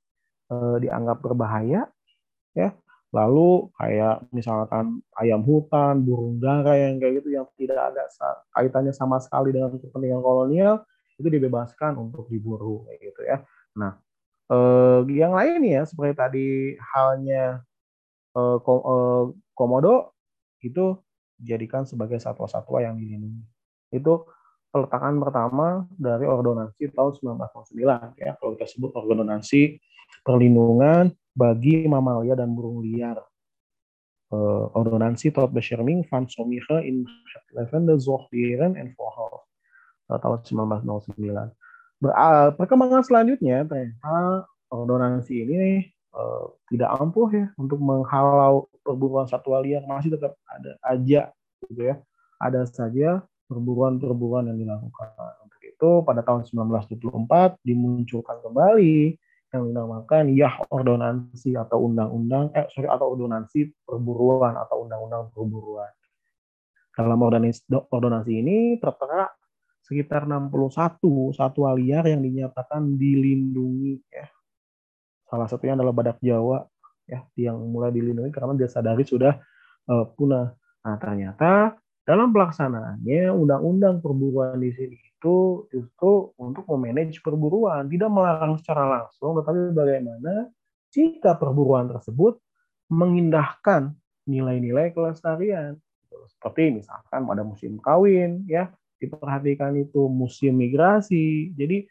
uh, 0.51 0.79
dianggap 0.79 1.19
berbahaya 1.19 1.87
ya. 2.55 2.71
Lalu 3.09 3.73
kayak 3.73 4.29
misalkan 4.29 5.01
ayam 5.17 5.41
hutan, 5.41 6.05
burung 6.05 6.37
dara 6.37 6.77
yang 6.77 7.01
kayak 7.01 7.25
gitu 7.25 7.33
yang 7.33 7.45
tidak 7.57 7.89
ada 7.89 8.05
kaitannya 8.53 8.93
sama 8.93 9.17
sekali 9.17 9.49
dengan 9.49 9.73
kepentingan 9.73 10.21
kolonial 10.21 10.85
itu 11.17 11.25
dibebaskan 11.25 11.97
untuk 11.97 12.29
diburu 12.29 12.85
kayak 12.85 12.99
gitu 13.01 13.21
ya. 13.25 13.37
Nah, 13.81 13.97
eh, 14.53 14.99
yang 15.17 15.33
lain 15.33 15.61
ya 15.65 15.89
seperti 15.89 16.13
tadi 16.13 16.47
halnya 16.77 17.65
eh, 18.37 18.57
komodo 19.57 20.13
itu 20.63 20.99
dijadikan 21.39 21.87
sebagai 21.87 22.19
satwa-satwa 22.19 22.83
yang 22.83 22.99
dilindungi. 22.99 23.43
Itu 23.95 24.27
peletakan 24.69 25.17
pertama 25.17 25.87
dari 25.97 26.29
ordonansi 26.29 26.93
tahun 26.93 27.41
1909 27.41 28.21
ya 28.21 28.37
kalau 28.37 28.53
kita 28.53 28.67
sebut 28.69 28.93
ordonansi 28.93 29.81
perlindungan 30.21 31.09
bagi 31.33 31.89
mamalia 31.89 32.37
dan 32.37 32.53
burung 32.53 32.85
liar. 32.85 33.17
Uh, 34.29 34.69
ordonansi 34.77 35.33
tot 35.33 35.49
bescherming 35.49 36.05
van 36.05 36.29
sommige 36.29 36.85
in 36.85 37.01
levende 37.49 37.97
zoogdieren 37.97 38.77
en 38.77 38.93
vogels 38.93 39.41
uh, 40.05 40.21
tahun 40.21 40.45
1909. 40.45 41.49
Ber, 41.97 42.13
uh, 42.13 42.53
perkembangan 42.53 43.01
selanjutnya 43.01 43.65
ternyata 43.65 44.45
ordonansi 44.69 45.33
ini 45.33 45.81
uh, 46.13 46.53
tidak 46.69 46.89
ampuh 46.97 47.29
ya 47.29 47.47
untuk 47.57 47.79
menghalau 47.81 48.69
perburuan 48.81 49.25
satwa 49.29 49.61
liar 49.61 49.83
masih 49.85 50.13
tetap 50.15 50.37
ada 50.49 50.77
aja 50.85 51.33
gitu 51.67 51.81
ya. 51.81 51.95
Ada 52.39 52.63
saja 52.69 53.19
perburuan-perburuan 53.51 54.47
yang 54.47 54.57
dilakukan. 54.57 55.11
Untuk 55.43 55.61
itu 55.65 55.91
pada 56.05 56.21
tahun 56.23 56.45
1974 56.47 57.59
dimunculkan 57.65 58.37
kembali 58.45 59.17
yang 59.49 59.63
dinamakan 59.73 60.29
Yah 60.37 60.61
Ordonansi 60.69 61.57
atau 61.57 61.89
Undang-Undang 61.89 62.53
eh 62.53 62.69
sorry 62.69 62.85
atau 62.85 63.17
Ordonansi 63.17 63.73
Perburuan 63.81 64.53
atau 64.53 64.85
Undang-Undang 64.85 65.33
Perburuan. 65.33 65.89
Dalam 66.93 67.17
ordonansi, 67.17 67.63
ordonansi 67.71 68.31
ini 68.43 68.57
tertera 68.77 69.25
sekitar 69.81 70.29
61 70.29 71.33
satwa 71.33 71.73
liar 71.73 72.05
yang 72.05 72.21
dinyatakan 72.21 72.99
dilindungi 72.99 74.03
ya. 74.13 74.27
Salah 75.29 75.45
satunya 75.45 75.77
adalah 75.77 75.93
badak 75.93 76.17
Jawa 76.25 76.65
ya 77.05 77.21
yang 77.37 77.57
mulai 77.69 77.93
dilindungi 77.93 78.33
karena 78.33 78.57
dia 78.57 78.69
sadari 78.69 79.05
sudah 79.05 79.37
uh, 79.89 80.05
punah. 80.17 80.53
Nah, 80.81 80.97
ternyata 80.97 81.77
dalam 82.05 82.33
pelaksanaannya 82.33 83.29
undang-undang 83.29 84.01
perburuan 84.01 84.57
di 84.57 84.73
sini 84.73 84.97
itu 84.97 85.69
justru 85.69 86.33
untuk 86.41 86.65
memanage 86.73 87.21
perburuan, 87.21 87.85
tidak 87.85 88.09
melarang 88.09 88.57
secara 88.57 88.87
langsung, 88.87 89.37
tetapi 89.37 89.75
bagaimana 89.77 90.49
jika 90.89 91.37
perburuan 91.37 91.85
tersebut 91.85 92.41
mengindahkan 92.89 93.93
nilai-nilai 94.25 94.89
kelestarian. 94.89 95.77
Seperti 96.09 96.81
misalkan 96.81 97.29
ada 97.29 97.45
musim 97.45 97.77
kawin, 97.77 98.41
ya 98.49 98.73
diperhatikan 98.97 99.77
itu 99.77 100.09
musim 100.09 100.57
migrasi. 100.57 101.53
Jadi 101.53 101.85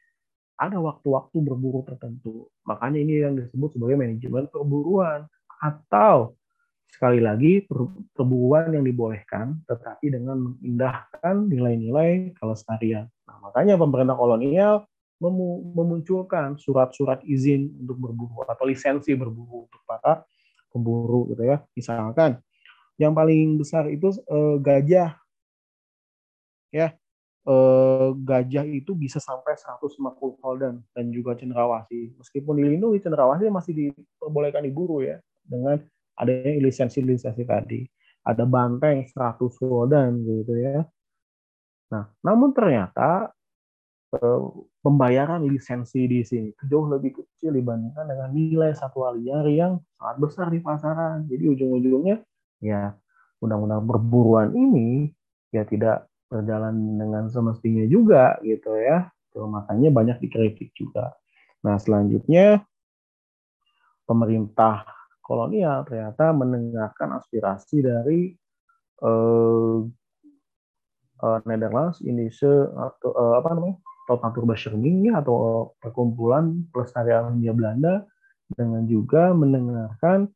ada 0.59 0.83
waktu-waktu 0.83 1.39
berburu 1.39 1.87
tertentu. 1.87 2.51
Makanya 2.67 2.99
ini 2.99 3.15
yang 3.23 3.39
disebut 3.39 3.79
sebagai 3.79 3.95
manajemen 3.95 4.51
perburuan 4.51 5.31
atau 5.63 6.35
sekali 6.89 7.23
lagi 7.23 7.63
perburuan 8.17 8.75
yang 8.75 8.83
dibolehkan 8.83 9.63
tetapi 9.71 10.11
dengan 10.11 10.51
mengindahkan 10.51 11.47
nilai-nilai 11.47 12.35
kelestarian. 12.35 13.07
Nah, 13.29 13.39
makanya 13.39 13.79
pemerintah 13.79 14.19
kolonial 14.19 14.83
memunculkan 15.19 16.59
surat-surat 16.59 17.23
izin 17.27 17.75
untuk 17.87 17.99
berburu 17.99 18.47
atau 18.47 18.65
lisensi 18.67 19.15
berburu 19.19 19.67
untuk 19.67 19.83
para 19.87 20.27
pemburu 20.75 21.31
gitu 21.35 21.43
ya. 21.47 21.63
Misalkan 21.75 22.39
yang 22.99 23.15
paling 23.15 23.59
besar 23.63 23.87
itu 23.91 24.11
eh, 24.15 24.57
gajah 24.59 25.15
ya 26.75 26.95
eh, 27.47 28.09
gajah 28.17 28.65
itu 28.67 28.97
bisa 28.99 29.23
sampai 29.23 29.55
150 29.55 30.41
holden 30.43 30.83
dan 30.97 31.05
juga 31.15 31.39
cendrawasih. 31.39 32.17
Meskipun 32.19 32.59
dilindungi 32.59 33.05
cendrawasih 33.05 33.53
masih 33.53 33.73
diperbolehkan 33.75 34.65
diburu 34.67 35.05
ya 35.05 35.23
dengan 35.47 35.79
adanya 36.19 36.59
lisensi-lisensi 36.65 37.45
tadi. 37.47 37.87
Ada 38.27 38.45
banteng 38.45 39.07
100 39.07 39.55
holden 39.63 40.27
gitu 40.27 40.55
ya. 40.59 40.83
Nah, 41.89 42.05
namun 42.21 42.53
ternyata 42.53 43.33
eh, 44.17 44.43
pembayaran 44.83 45.45
lisensi 45.45 46.09
di 46.09 46.25
sini 46.25 46.51
jauh 46.65 46.89
lebih 46.89 47.21
kecil 47.21 47.53
dibandingkan 47.53 48.09
dengan 48.09 48.29
nilai 48.33 48.73
satwa 48.73 49.13
liar 49.13 49.45
yang 49.49 49.79
sangat 50.01 50.17
besar 50.21 50.47
di 50.49 50.61
pasaran. 50.65 51.29
Jadi 51.29 51.45
ujung-ujungnya 51.49 52.25
ya 52.59 52.97
undang-undang 53.39 53.87
perburuan 53.87 54.51
ini 54.55 55.15
ya 55.55 55.63
tidak 55.65 56.08
berjalan 56.29 56.77
dengan 57.01 57.27
semestinya 57.33 57.85
juga 57.89 58.37
gitu 58.45 58.77
ya. 58.77 59.09
Tuh, 59.33 59.49
makanya 59.49 59.89
banyak 59.93 60.21
dikritik 60.25 60.73
juga. 60.77 61.17
Nah, 61.65 61.77
selanjutnya 61.81 62.65
pemerintah 64.09 64.89
kolonial 65.21 65.85
ternyata 65.85 66.33
mendengarkan 66.33 67.21
aspirasi 67.21 67.85
dari 67.85 68.33
eh, 69.05 69.79
uh, 71.23 71.39
Netherlands, 71.45 72.01
Indonesia 72.01 72.49
atau 72.73 73.11
uh, 73.13 73.35
apa 73.43 73.49
namanya? 73.53 73.77
Tot 74.09 74.25
Naturbescherming 74.25 75.13
ya 75.13 75.21
atau 75.21 75.77
perkumpulan 75.85 76.65
pelestarian 76.73 77.29
Hindia 77.37 77.53
Belanda 77.53 78.09
dengan 78.49 78.89
juga 78.89 79.37
mendengarkan 79.37 80.33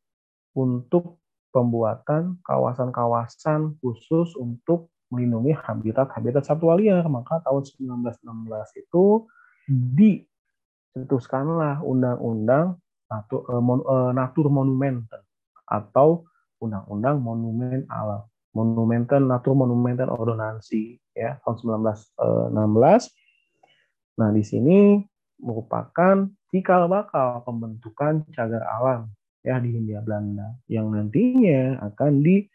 untuk 0.53 1.17
pembuatan 1.49 2.37
kawasan-kawasan 2.45 3.81
khusus 3.81 4.37
untuk 4.37 4.92
melindungi 5.13 5.53
habitat-habitat 5.53 6.41
satwa 6.41 6.73
liar. 6.73 7.05
Maka 7.05 7.45
tahun 7.45 7.61
1916 8.01 8.81
itu 8.81 9.29
dicetuskanlah 9.69 11.85
undang-undang 11.85 12.81
natur, 13.05 13.45
uh, 13.53 13.61
mon, 13.61 13.85
uh, 13.85 14.09
natur 14.09 14.49
atau 15.69 16.25
undang-undang 16.57 17.21
monumen 17.21 17.85
alam. 17.93 18.25
Monumenten 18.53 19.25
Natur 19.25 19.57
Monumenten 19.57 20.13
Ordonansi 20.13 21.01
ya 21.17 21.41
tahun 21.41 21.81
1916 21.89 22.53
Nah, 24.13 24.29
di 24.29 24.45
sini 24.45 25.01
merupakan 25.41 26.29
cikal 26.53 26.85
bakal 26.85 27.41
pembentukan 27.41 28.21
cagar 28.29 28.61
alam 28.61 29.09
ya 29.41 29.57
di 29.57 29.73
Hindia 29.73 30.05
Belanda 30.05 30.53
yang 30.69 30.93
nantinya 30.93 31.81
akan 31.81 32.21
disempurnakan 32.21 32.52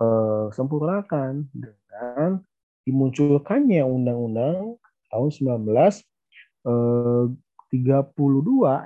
eh, 0.00 0.46
dengan 1.52 2.40
dimunculkannya 2.86 3.82
undang-undang 3.82 4.78
tahun 5.10 5.30
1932 5.32 6.66
eh, 6.66 7.26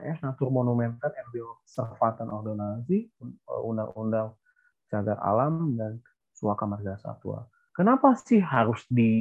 ya 0.06 0.14
Natur 0.24 0.48
Monumental 0.48 1.12
and 1.12 1.28
Bioservatan 1.34 2.30
Ordonansi 2.30 3.06
eh, 3.06 3.62
undang-undang 3.62 4.32
cagar 4.90 5.22
alam 5.22 5.78
dan 5.78 6.02
suaka 6.34 6.66
marga 6.66 6.98
satwa. 6.98 7.46
Kenapa 7.70 8.18
sih 8.18 8.42
harus 8.42 8.82
dibentuk 8.90 9.14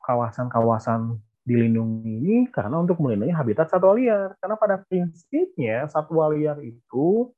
kawasan-kawasan 0.00 1.20
dilindungi 1.46 2.12
ini 2.18 2.36
karena 2.50 2.82
untuk 2.82 2.98
melindungi 2.98 3.30
habitat 3.30 3.70
satwa 3.70 3.94
liar. 3.94 4.34
Karena 4.42 4.58
pada 4.58 4.82
prinsipnya 4.82 5.86
satwa 5.86 6.26
liar 6.34 6.58
itu 6.58 7.30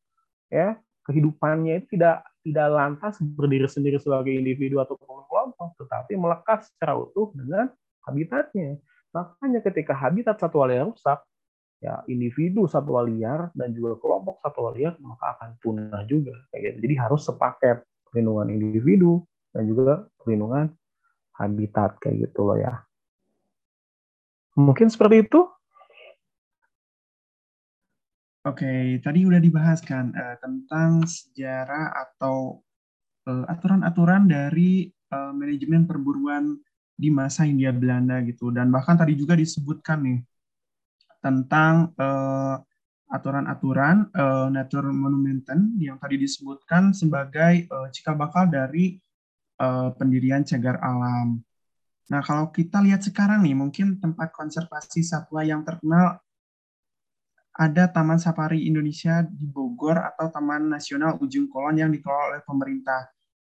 ya 0.49 0.81
kehidupannya 1.09 1.81
itu 1.81 1.97
tidak 1.97 2.29
tidak 2.45 2.69
lantas 2.69 3.17
berdiri 3.21 3.65
sendiri 3.65 3.97
sebagai 3.97 4.33
individu 4.33 4.79
atau 4.79 5.01
kelompok, 5.01 5.75
tetapi 5.81 6.21
melekat 6.21 6.69
secara 6.69 7.01
utuh 7.01 7.33
dengan 7.33 7.73
habitatnya. 8.05 8.77
Makanya 9.17 9.65
ketika 9.65 9.97
habitat 9.97 10.37
satwa 10.37 10.69
liar 10.69 10.85
rusak, 10.89 11.25
ya 11.81 12.05
individu 12.11 12.69
satwa 12.69 13.01
liar 13.09 13.49
dan 13.57 13.73
juga 13.73 13.97
kelompok 13.97 14.45
satwa 14.45 14.71
liar 14.77 14.95
maka 15.01 15.37
akan 15.39 15.51
punah 15.65 16.03
juga. 16.05 16.37
Gitu. 16.53 16.77
Jadi 16.85 16.95
harus 17.01 17.25
sepaket 17.25 17.85
perlindungan 18.09 18.53
individu 18.53 19.25
dan 19.53 19.65
juga 19.65 20.05
perlindungan 20.21 20.73
habitat 21.37 21.97
kayak 22.03 22.29
gitu 22.29 22.41
loh 22.45 22.59
ya. 22.61 22.85
Mungkin 24.59 24.91
seperti 24.91 25.25
itu. 25.25 25.47
Oke, 28.49 28.97
tadi 29.05 29.29
udah 29.29 29.37
dibahas 29.37 29.85
kan 29.85 30.09
uh, 30.17 30.41
tentang 30.41 31.05
sejarah 31.05 31.93
atau 31.93 32.65
uh, 33.29 33.45
aturan-aturan 33.45 34.25
dari 34.25 34.89
uh, 35.13 35.37
manajemen 35.37 35.85
perburuan 35.85 36.57
di 36.97 37.13
masa 37.13 37.45
Hindia 37.45 37.77
Belanda 37.77 38.25
gitu 38.25 38.49
dan 38.49 38.73
bahkan 38.73 38.97
tadi 38.97 39.13
juga 39.21 39.37
disebutkan 39.37 40.01
nih 40.01 40.21
tentang 41.21 41.93
aturan-aturan 43.09 44.13
uh, 44.13 44.49
Natur 44.53 44.93
Monumenten 44.93 45.77
yang 45.81 45.97
tadi 45.97 46.21
disebutkan 46.21 46.93
sebagai 46.93 47.69
uh, 47.69 47.89
cikal 47.93 48.17
bakal 48.17 48.49
dari 48.49 48.97
uh, 49.61 49.93
pendirian 49.97 50.45
cagar 50.45 50.77
alam. 50.85 51.41
Nah, 52.09 52.21
kalau 52.25 52.49
kita 52.49 52.81
lihat 52.81 53.05
sekarang 53.05 53.45
nih, 53.45 53.57
mungkin 53.57 54.01
tempat 54.01 54.33
konservasi 54.33 55.05
satwa 55.05 55.45
yang 55.45 55.61
terkenal 55.65 56.21
ada 57.59 57.91
Taman 57.91 58.23
Safari 58.23 58.71
Indonesia 58.71 59.27
di 59.27 59.51
Bogor 59.51 59.99
atau 59.99 60.31
Taman 60.31 60.71
Nasional 60.71 61.19
Ujung 61.19 61.51
Kulon 61.51 61.83
yang 61.83 61.91
dikelola 61.91 62.39
oleh 62.39 62.43
pemerintah. 62.47 63.11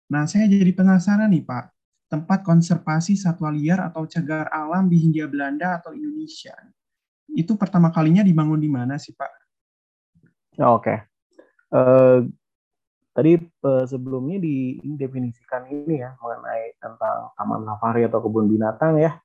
Nah, 0.09 0.25
saya 0.25 0.49
jadi 0.49 0.73
penasaran 0.73 1.29
nih, 1.29 1.45
Pak. 1.45 1.65
Tempat 2.09 2.41
konservasi 2.41 3.15
satwa 3.15 3.53
liar 3.53 3.79
atau 3.79 4.03
cagar 4.09 4.49
alam 4.49 4.89
di 4.89 4.99
Hindia 4.99 5.29
Belanda 5.29 5.79
atau 5.79 5.93
Indonesia. 5.93 6.51
Itu 7.31 7.55
pertama 7.55 7.93
kalinya 7.93 8.25
dibangun 8.25 8.59
di 8.59 8.67
mana 8.67 8.97
sih, 8.97 9.13
Pak? 9.15 9.31
Oke. 10.59 10.65
Okay. 10.81 10.97
Uh, 11.71 11.79
eh, 11.79 12.19
Tadi 13.11 13.35
uh, 13.67 13.83
sebelumnya 13.83 14.39
didefinisikan 14.39 15.67
ini 15.67 15.99
ya 15.99 16.15
mengenai 16.15 16.79
tentang 16.79 17.35
taman 17.35 17.67
safari 17.67 18.07
atau 18.07 18.23
kebun 18.23 18.47
binatang 18.47 18.95
ya. 19.03 19.19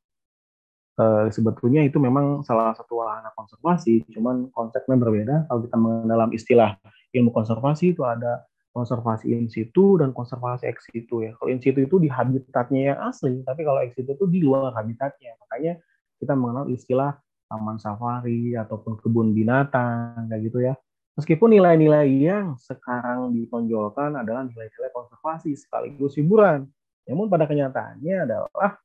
Uh, 0.96 1.28
sebetulnya 1.28 1.84
itu 1.84 2.00
memang 2.00 2.40
salah 2.40 2.72
satu 2.72 3.04
wahana 3.04 3.28
konservasi, 3.36 4.08
cuman 4.16 4.48
konsepnya 4.48 4.96
berbeda. 4.96 5.36
Kalau 5.44 5.60
kita 5.60 5.76
mengenal 5.76 6.32
istilah 6.32 6.80
ilmu 7.12 7.36
konservasi 7.36 7.92
itu 7.92 8.00
ada 8.00 8.48
konservasi 8.72 9.28
in 9.28 9.48
situ 9.52 10.00
dan 10.00 10.16
konservasi 10.16 10.64
ex 10.64 10.88
situ 10.88 11.20
ya. 11.20 11.36
Kalau 11.36 11.52
in 11.52 11.60
situ 11.60 11.84
itu 11.84 12.00
di 12.00 12.08
habitatnya 12.08 12.96
yang 12.96 12.98
asli, 13.12 13.44
tapi 13.44 13.60
kalau 13.68 13.84
ex 13.84 13.92
situ 13.92 14.08
itu 14.16 14.24
di 14.24 14.40
luar 14.40 14.72
habitatnya. 14.72 15.36
Makanya 15.44 15.76
kita 16.16 16.32
mengenal 16.32 16.64
istilah 16.72 17.12
taman 17.44 17.76
safari 17.76 18.56
ataupun 18.56 18.96
kebun 18.96 19.36
binatang 19.36 20.32
kayak 20.32 20.42
gitu 20.48 20.64
ya. 20.64 20.80
Meskipun 21.16 21.56
nilai-nilai 21.56 22.08
yang 22.24 22.56
sekarang 22.56 23.36
ditonjolkan 23.36 24.16
adalah 24.16 24.44
nilai-nilai 24.44 24.92
konservasi 24.92 25.56
sekaligus 25.56 26.16
hiburan, 26.20 26.68
namun 27.08 27.28
pada 27.28 27.48
kenyataannya 27.48 28.16
adalah 28.28 28.80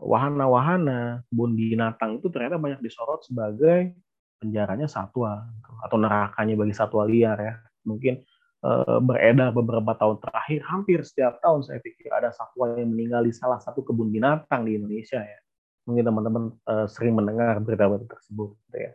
wahana-wahana 0.00 1.20
kebun 1.28 1.52
binatang 1.52 2.16
itu 2.16 2.32
ternyata 2.32 2.56
banyak 2.56 2.80
disorot 2.80 3.20
sebagai 3.28 3.92
penjaranya 4.40 4.88
satwa 4.88 5.44
gitu, 5.56 5.72
atau 5.84 5.96
nerakanya 6.00 6.54
bagi 6.56 6.74
satwa 6.76 7.04
liar 7.04 7.36
ya. 7.40 7.54
Mungkin 7.84 8.24
eh, 8.64 8.98
beredar 9.04 9.52
beberapa 9.52 9.92
tahun 9.96 10.20
terakhir, 10.20 10.60
hampir 10.68 10.98
setiap 11.04 11.40
tahun 11.44 11.64
saya 11.64 11.80
pikir 11.80 12.08
ada 12.12 12.32
satwa 12.32 12.72
yang 12.76 12.92
meninggal 12.92 13.24
di 13.24 13.32
salah 13.32 13.60
satu 13.60 13.84
kebun 13.84 14.08
binatang 14.08 14.64
di 14.64 14.80
Indonesia 14.80 15.20
ya. 15.20 15.38
Mungkin 15.84 16.04
teman-teman 16.04 16.44
eh, 16.64 16.86
sering 16.88 17.12
mendengar 17.16 17.60
berita-berita 17.60 18.16
tersebut. 18.16 18.56
Gitu 18.68 18.78
ya. 18.80 18.92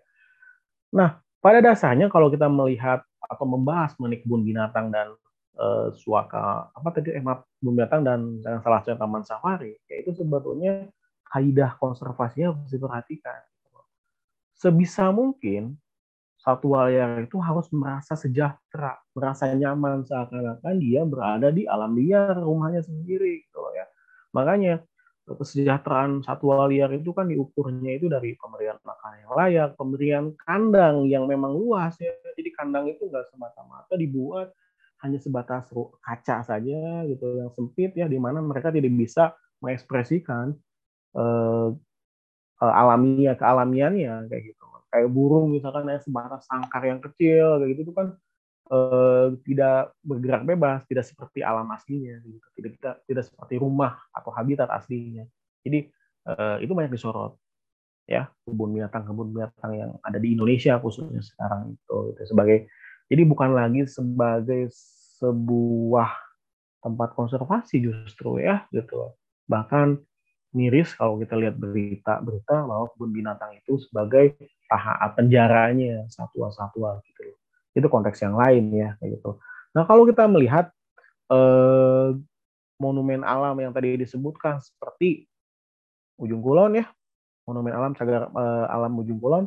Nah, 0.98 1.22
pada 1.40 1.62
dasarnya 1.62 2.10
kalau 2.10 2.34
kita 2.34 2.50
melihat 2.50 3.06
atau 3.22 3.46
membahas 3.46 3.94
mengenai 4.02 4.26
kebun 4.26 4.42
binatang 4.42 4.90
dan 4.90 5.14
uh, 5.60 5.91
suaka 5.91 6.72
apa 6.72 6.89
tadi 6.95 7.12
eh 7.12 7.22
kebun 7.22 7.76
binatang 7.76 8.02
dan 8.08 8.39
yang 8.39 8.63
salah 8.63 8.80
satu 8.82 8.95
taman 8.95 9.24
safari, 9.28 9.76
yaitu 9.91 10.15
sebetulnya 10.15 10.88
kaidah 11.30 11.76
konservasinya 11.78 12.56
harus 12.56 12.72
diperhatikan. 12.72 13.43
Sebisa 14.56 15.12
mungkin 15.12 15.80
satwa 16.39 16.88
liar 16.88 17.24
itu 17.24 17.36
harus 17.39 17.67
merasa 17.72 18.15
sejahtera, 18.15 18.95
merasa 19.12 19.52
nyaman 19.52 20.08
seakan-akan 20.08 20.76
dia 20.80 21.04
berada 21.04 21.52
di 21.52 21.67
alam 21.67 21.95
liar 21.95 22.39
rumahnya 22.39 22.84
sendiri 22.84 23.43
gitu 23.43 23.60
ya. 23.76 23.86
Makanya 24.32 24.84
kesejahteraan 25.30 26.26
satwa 26.26 26.65
liar 26.65 26.89
itu 26.95 27.13
kan 27.13 27.30
diukurnya 27.30 28.02
itu 28.02 28.10
dari 28.10 28.34
pemberian 28.39 28.82
makan 28.82 29.13
yang 29.22 29.32
layak, 29.36 29.69
pemberian 29.78 30.26
kandang 30.41 31.06
yang 31.06 31.30
memang 31.30 31.54
luas 31.54 31.93
ya. 32.02 32.10
Jadi 32.34 32.50
kandang 32.56 32.89
itu 32.89 33.06
nggak 33.06 33.30
semata-mata 33.30 33.93
dibuat 34.00 34.50
hanya 35.00 35.20
sebatas 35.20 35.72
kaca 36.04 36.44
saja 36.44 36.80
gitu 37.08 37.28
yang 37.40 37.52
sempit 37.56 37.96
ya 37.96 38.06
di 38.12 38.20
mana 38.20 38.44
mereka 38.44 38.70
tidak 38.72 38.92
bisa 38.92 39.32
mengekspresikan 39.64 40.56
eh, 41.16 41.70
eh 42.60 42.74
alamiah 42.76 43.36
kealamiannya 43.40 44.28
kayak 44.28 44.44
gitu. 44.54 44.66
Kayak 44.90 45.10
burung 45.14 45.54
misalkan 45.54 45.86
ya 45.88 46.02
sebatas 46.02 46.44
sangkar 46.50 46.84
yang 46.84 47.00
kecil 47.00 47.62
kayak 47.62 47.70
gitu 47.78 47.82
itu 47.90 47.94
kan 47.96 48.08
eh, 48.74 49.28
tidak 49.48 49.96
bergerak 50.04 50.44
bebas, 50.44 50.84
tidak 50.90 51.06
seperti 51.08 51.40
alam 51.46 51.68
aslinya, 51.72 52.20
gitu. 52.26 52.48
tidak 52.60 52.72
tidak 52.80 52.96
tidak 53.08 53.24
seperti 53.30 53.56
rumah 53.62 53.98
atau 54.12 54.32
habitat 54.36 54.68
aslinya. 54.68 55.24
Jadi 55.64 55.88
eh, 56.28 56.58
itu 56.64 56.72
banyak 56.76 56.92
disorot, 56.92 57.40
ya 58.10 58.26
kebun 58.44 58.74
binatang 58.74 59.06
kebun 59.06 59.30
binatang 59.32 59.72
yang 59.78 59.92
ada 60.02 60.18
di 60.18 60.34
Indonesia 60.34 60.82
khususnya 60.82 61.22
sekarang 61.22 61.78
itu, 61.78 61.98
itu 62.18 62.24
sebagai 62.26 62.58
jadi 63.10 63.26
bukan 63.26 63.58
lagi 63.58 63.89
sebagai 63.89 64.69
sebuah 65.17 66.13
tempat 66.80 67.12
konservasi 67.17 67.84
justru 67.84 68.39
ya 68.39 68.63
gitu. 68.72 69.17
Bahkan 69.50 70.00
miris 70.56 70.95
kalau 70.98 71.22
kita 71.22 71.38
lihat 71.38 71.58
berita-berita 71.60 72.65
bahwa 72.65 72.89
kebun 72.93 73.12
binatang 73.13 73.54
itu 73.58 73.78
sebagai 73.86 74.34
tahanan 74.65 75.13
penjaranya 75.13 76.06
satwa-satwa 76.10 77.02
gitu 77.06 77.38
itu 77.78 77.86
konteks 77.86 78.19
yang 78.26 78.34
lain 78.34 78.74
ya 78.74 78.98
gitu. 79.06 79.38
Nah 79.78 79.86
kalau 79.86 80.03
kita 80.10 80.26
melihat 80.26 80.74
eh, 81.30 82.10
monumen 82.82 83.22
alam 83.22 83.53
yang 83.62 83.70
tadi 83.70 83.99
disebutkan 84.01 84.57
seperti 84.64 85.30
Ujung 86.20 86.43
Kulon 86.43 86.82
ya, 86.82 86.86
monumen 87.45 87.72
alam 87.72 87.93
cagar 87.93 88.28
eh, 88.34 88.66
alam 88.74 88.91
Ujung 88.97 89.22
Kulon, 89.22 89.45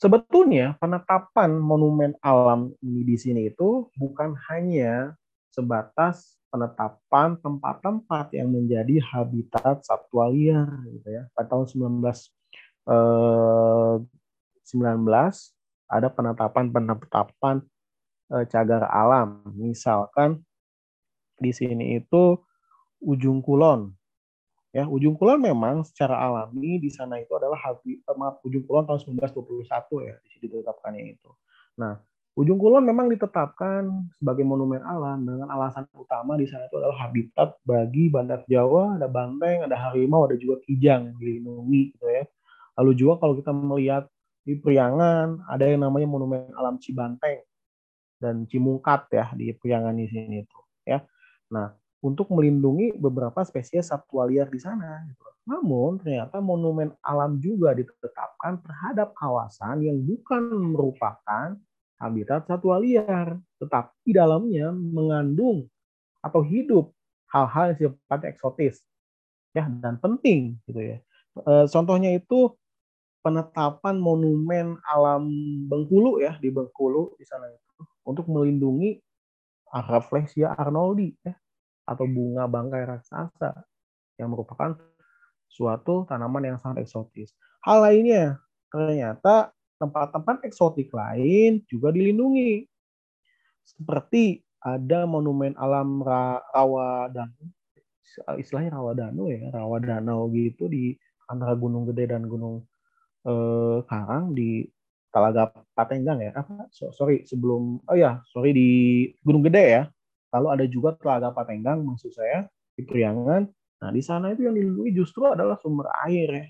sebetulnya 0.00 0.80
penetapan 0.80 1.60
monumen 1.60 2.16
alam 2.24 2.72
ini 2.80 3.04
di 3.04 3.16
sini 3.20 3.52
itu 3.52 3.92
bukan 4.00 4.32
hanya 4.48 5.12
sebatas 5.52 6.40
penetapan 6.50 7.38
tempat-tempat 7.38 8.34
yang 8.34 8.50
menjadi 8.50 8.98
habitat 9.12 9.84
satwa 9.84 10.32
liar 10.32 10.66
gitu 10.88 11.08
ya. 11.12 11.28
Pada 11.36 11.46
tahun 11.52 12.00
19 12.00 12.00
eh, 12.90 13.94
19 14.66 15.04
ada 15.90 16.08
penetapan-penetapan 16.08 17.66
uh, 18.30 18.44
cagar 18.46 18.86
alam. 18.86 19.42
Misalkan 19.58 20.38
di 21.36 21.50
sini 21.50 21.98
itu 21.98 22.38
ujung 23.02 23.42
kulon. 23.42 23.90
Ya, 24.70 24.86
ujung 24.86 25.18
kulon 25.18 25.42
memang 25.42 25.82
secara 25.82 26.14
alami 26.14 26.78
di 26.78 26.90
sana 26.94 27.18
itu 27.18 27.34
adalah 27.34 27.58
habi, 27.58 27.98
eh, 27.98 28.16
maaf, 28.16 28.38
ujung 28.46 28.62
kulon 28.66 28.86
tahun 28.86 29.02
1921 29.02 30.06
ya 30.06 30.14
di 30.22 30.28
sini 30.30 30.46
ditetapkannya 30.46 31.02
itu. 31.10 31.30
Nah, 31.74 31.98
Ujung 32.38 32.62
Kulon 32.62 32.86
memang 32.86 33.10
ditetapkan 33.10 34.06
sebagai 34.14 34.46
monumen 34.46 34.78
alam 34.86 35.26
dengan 35.26 35.50
alasan 35.50 35.82
utama 35.98 36.38
di 36.38 36.46
sana 36.46 36.70
itu 36.70 36.78
adalah 36.78 37.10
habitat 37.10 37.58
bagi 37.66 38.06
bandar 38.06 38.46
Jawa, 38.46 38.96
ada 38.96 39.10
banteng, 39.10 39.66
ada 39.66 39.74
harimau, 39.74 40.30
ada 40.30 40.38
juga 40.38 40.62
kijang 40.62 41.10
yang 41.10 41.16
dilindungi 41.18 41.92
gitu 41.92 42.06
ya. 42.06 42.24
Lalu 42.78 42.92
juga 42.94 43.18
kalau 43.18 43.34
kita 43.34 43.50
melihat 43.50 44.06
di 44.46 44.54
Priangan 44.56 45.42
ada 45.50 45.68
yang 45.68 45.82
namanya 45.82 46.06
monumen 46.06 46.54
alam 46.54 46.78
Cibanteng 46.78 47.42
dan 48.22 48.46
Cimungkat 48.46 49.10
ya 49.10 49.34
di 49.34 49.50
Priangan 49.50 49.98
di 49.98 50.06
sini 50.06 50.46
itu 50.46 50.58
ya. 50.86 51.02
Nah, 51.50 51.74
untuk 52.00 52.32
melindungi 52.32 52.96
beberapa 52.96 53.44
spesies 53.44 53.92
satwa 53.92 54.24
liar 54.24 54.48
di 54.48 54.60
sana. 54.60 55.04
Gitu. 55.04 55.24
Namun 55.48 56.00
ternyata 56.00 56.40
monumen 56.40 56.96
alam 57.04 57.36
juga 57.36 57.76
ditetapkan 57.76 58.60
terhadap 58.64 59.12
kawasan 59.16 59.84
yang 59.84 60.00
bukan 60.00 60.72
merupakan 60.72 61.56
habitat 62.00 62.48
satwa 62.48 62.80
liar, 62.80 63.36
tetapi 63.60 64.16
dalamnya 64.16 64.72
mengandung 64.72 65.68
atau 66.24 66.40
hidup 66.40 66.92
hal-hal 67.28 67.76
yang 67.76 67.92
sifatnya 67.92 68.28
eksotis 68.32 68.76
ya 69.52 69.68
dan 69.68 70.00
penting 70.00 70.56
gitu 70.64 70.80
ya. 70.80 70.98
E, 71.36 71.52
contohnya 71.68 72.16
itu 72.16 72.54
penetapan 73.20 74.00
monumen 74.00 74.80
alam 74.88 75.28
Bengkulu 75.68 76.24
ya 76.24 76.40
di 76.40 76.48
Bengkulu 76.48 77.14
di 77.20 77.24
sana 77.28 77.52
itu 77.52 77.84
untuk 78.08 78.26
melindungi 78.32 78.96
Rafflesia 79.70 80.56
arnoldi 80.56 81.14
ya 81.22 81.36
atau 81.90 82.06
bunga 82.06 82.46
bangkai 82.46 82.86
raksasa 82.86 83.66
yang 84.14 84.30
merupakan 84.30 84.78
suatu 85.50 86.06
tanaman 86.06 86.54
yang 86.54 86.58
sangat 86.62 86.86
eksotis. 86.86 87.34
Hal 87.66 87.82
lainnya 87.82 88.38
ternyata 88.70 89.50
tempat-tempat 89.82 90.46
eksotik 90.46 90.94
lain 90.94 91.66
juga 91.66 91.90
dilindungi. 91.90 92.70
Seperti 93.66 94.46
ada 94.62 95.08
monumen 95.10 95.58
alam 95.58 96.04
rawa 96.06 97.10
dan 97.10 97.34
istilahnya 98.38 98.78
rawa 98.78 98.92
danau 98.94 99.26
ya, 99.26 99.50
rawa 99.50 99.82
danau 99.82 100.30
gitu 100.30 100.70
di 100.70 100.94
antara 101.26 101.58
Gunung 101.58 101.90
Gede 101.90 102.14
dan 102.14 102.28
Gunung 102.30 102.62
eh, 103.26 103.78
Karang 103.90 104.36
di 104.36 104.62
Talaga 105.10 105.50
Patenggang 105.74 106.22
ya. 106.22 106.30
Apa? 106.38 106.70
So, 106.70 106.94
sorry 106.94 107.26
sebelum 107.26 107.82
oh 107.82 107.96
ya, 107.98 108.22
sorry 108.30 108.54
di 108.54 108.70
Gunung 109.26 109.42
Gede 109.42 109.64
ya. 109.66 109.82
Lalu 110.30 110.46
ada 110.50 110.64
juga 110.66 110.94
Telaga 110.94 111.34
Patenggang 111.34 111.82
maksud 111.82 112.14
saya 112.14 112.46
di 112.74 112.82
Priangan. 112.86 113.50
Nah, 113.80 113.90
di 113.90 114.02
sana 114.04 114.30
itu 114.30 114.46
yang 114.46 114.54
dilindungi 114.54 114.92
justru 114.92 115.26
adalah 115.26 115.56
sumber 115.58 115.88
air 116.06 116.28
ya. 116.30 116.46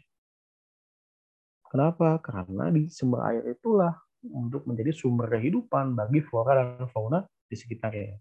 Kenapa? 1.70 2.18
Karena 2.18 2.66
di 2.74 2.90
sumber 2.90 3.22
air 3.30 3.42
itulah 3.54 3.94
untuk 4.26 4.66
menjadi 4.66 4.90
sumber 4.92 5.30
kehidupan 5.38 5.94
bagi 5.94 6.20
flora 6.20 6.58
dan 6.58 6.90
fauna 6.90 7.22
di 7.46 7.56
sekitarnya. 7.56 8.18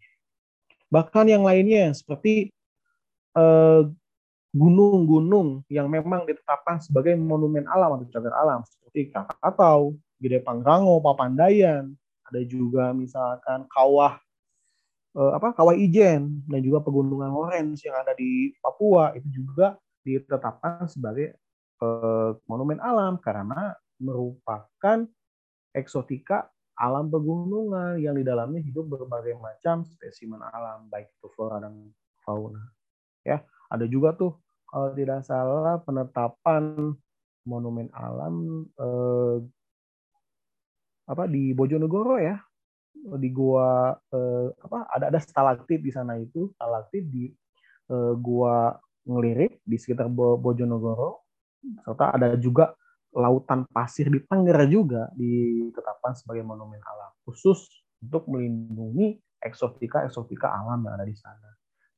Bahkan 0.93 1.25
yang 1.27 1.43
lainnya 1.43 1.91
seperti 1.91 2.53
eh, 3.33 3.81
gunung-gunung 4.53 5.65
yang 5.69 5.89
memang 5.89 6.25
ditetapkan 6.25 6.81
sebagai 6.81 7.13
monumen 7.17 7.65
alam 7.69 7.97
atau 8.01 8.07
cagar 8.09 8.33
alam 8.37 8.61
seperti 8.65 9.13
Krakatau, 9.13 9.97
Gede 10.17 10.41
Pangrango, 10.41 10.97
Papandayan, 11.01 11.93
ada 12.25 12.41
juga 12.45 12.93
misalkan 12.93 13.65
kawah 13.69 14.17
eh, 15.15 15.31
apa 15.33 15.55
kawah 15.55 15.73
Ijen 15.73 16.45
dan 16.45 16.59
juga 16.61 16.83
pegunungan 16.85 17.31
Lorentz 17.31 17.81
yang 17.85 17.97
ada 17.97 18.13
di 18.13 18.53
Papua 18.61 19.15
itu 19.17 19.27
juga 19.29 19.77
ditetapkan 20.05 20.85
sebagai 20.85 21.33
eh, 21.81 22.29
monumen 22.45 22.77
alam 22.81 23.17
karena 23.17 23.73
merupakan 23.99 25.05
eksotika 25.75 26.49
alam 26.79 27.11
pegunungan 27.11 27.99
yang 27.99 28.15
di 28.15 28.23
dalamnya 28.23 28.63
hidup 28.63 28.87
berbagai 28.87 29.35
macam 29.35 29.83
spesimen 29.83 30.39
alam 30.39 30.87
baik 30.87 31.11
itu 31.11 31.27
flora 31.35 31.59
dan 31.59 31.91
fauna. 32.23 32.71
Ya, 33.27 33.43
ada 33.67 33.83
juga 33.83 34.15
tuh 34.15 34.39
kalau 34.69 34.95
tidak 34.95 35.27
salah 35.27 35.83
penetapan 35.83 36.95
monumen 37.43 37.91
alam 37.91 38.63
eh, 38.79 39.37
apa 41.09 41.25
di 41.25 41.51
Bojonegoro 41.57 42.21
ya 42.21 42.37
di 42.93 43.29
gua 43.31 43.95
eh, 44.11 44.47
apa 44.59 44.89
ada 44.91 45.05
ada 45.13 45.19
stalaktit 45.19 45.79
di 45.81 45.91
sana 45.93 46.19
itu 46.19 46.51
stalaktit 46.55 47.03
di 47.07 47.31
eh, 47.89 48.13
gua 48.19 48.75
ngelirik 49.07 49.63
di 49.65 49.77
sekitar 49.79 50.11
Bojonegoro 50.13 51.25
serta 51.83 52.15
ada 52.15 52.35
juga 52.39 52.71
lautan 53.15 53.65
pasir 53.65 54.07
di 54.07 54.21
Tengger 54.21 54.69
juga 54.69 55.09
ditetapkan 55.17 56.13
sebagai 56.13 56.45
monumen 56.45 56.77
alam 56.85 57.11
khusus 57.25 57.65
untuk 57.99 58.29
melindungi 58.29 59.17
eksotika-eksotika 59.39 60.47
alam 60.47 60.83
yang 60.83 60.93
ada 60.99 61.07
di 61.07 61.15
sana. 61.15 61.49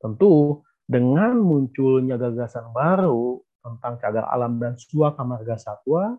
Tentu 0.01 0.61
dengan 0.85 1.37
munculnya 1.37 2.17
gagasan 2.17 2.73
baru 2.73 3.41
tentang 3.61 4.01
cagar 4.01 4.25
alam 4.33 4.57
dan 4.57 4.73
suaka 4.77 5.21
marga 5.21 5.55
satwa, 5.57 6.17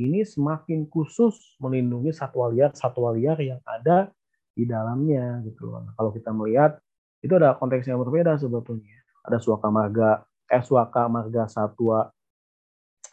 ini 0.00 0.26
semakin 0.26 0.90
khusus 0.90 1.56
melindungi 1.62 2.10
satwa 2.10 2.50
liar 2.50 2.74
satwa 2.74 3.14
liar 3.14 3.38
yang 3.38 3.60
ada 3.62 4.10
di 4.54 4.66
dalamnya 4.66 5.42
gitu 5.46 5.70
loh. 5.70 5.82
Nah, 5.82 5.92
kalau 5.98 6.10
kita 6.14 6.30
melihat 6.30 6.78
itu 7.22 7.32
ada 7.34 7.56
konteks 7.58 7.86
yang 7.88 7.98
berbeda 8.02 8.38
sebetulnya. 8.38 9.00
Ada 9.24 9.40
suaka 9.40 9.68
marga 9.72 10.22
eh 10.50 10.62
suaka 10.62 11.08
marga 11.08 11.48
satwa 11.48 12.12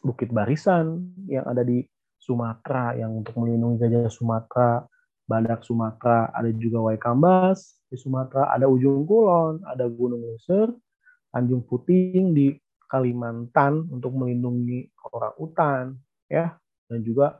Bukit 0.02 0.34
Barisan 0.34 1.14
yang 1.30 1.46
ada 1.46 1.62
di 1.62 1.86
Sumatera 2.22 2.98
yang 2.98 3.22
untuk 3.22 3.38
melindungi 3.38 3.82
gajah 3.82 4.10
Sumatera, 4.10 4.86
Badak 5.26 5.66
Sumatera, 5.66 6.30
ada 6.34 6.50
juga 6.54 6.82
Waikambas 6.86 7.82
di 7.90 7.98
Sumatera, 7.98 8.54
ada 8.54 8.70
Ujung 8.70 9.06
Kulon, 9.10 9.66
ada 9.66 9.90
Gunung 9.90 10.22
Luser, 10.22 10.70
Tanjung 11.34 11.66
Puting 11.66 12.34
di 12.34 12.54
Kalimantan 12.86 13.90
untuk 13.90 14.14
melindungi 14.14 14.86
orang 15.10 15.34
utan, 15.42 15.84
ya, 16.30 16.61
dan 16.92 17.00
juga 17.08 17.40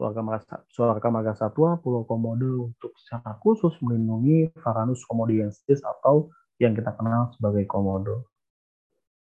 Suarga 0.00 1.08
Marga 1.12 1.36
Satwa 1.36 1.76
Pulau 1.80 2.08
Komodo 2.08 2.72
untuk 2.72 2.92
secara 2.96 3.36
khusus 3.40 3.76
melindungi 3.84 4.48
Varanus 4.60 5.04
komodiensis 5.04 5.84
atau 5.84 6.32
yang 6.56 6.72
kita 6.72 6.96
kenal 6.96 7.32
sebagai 7.36 7.68
komodo. 7.68 8.28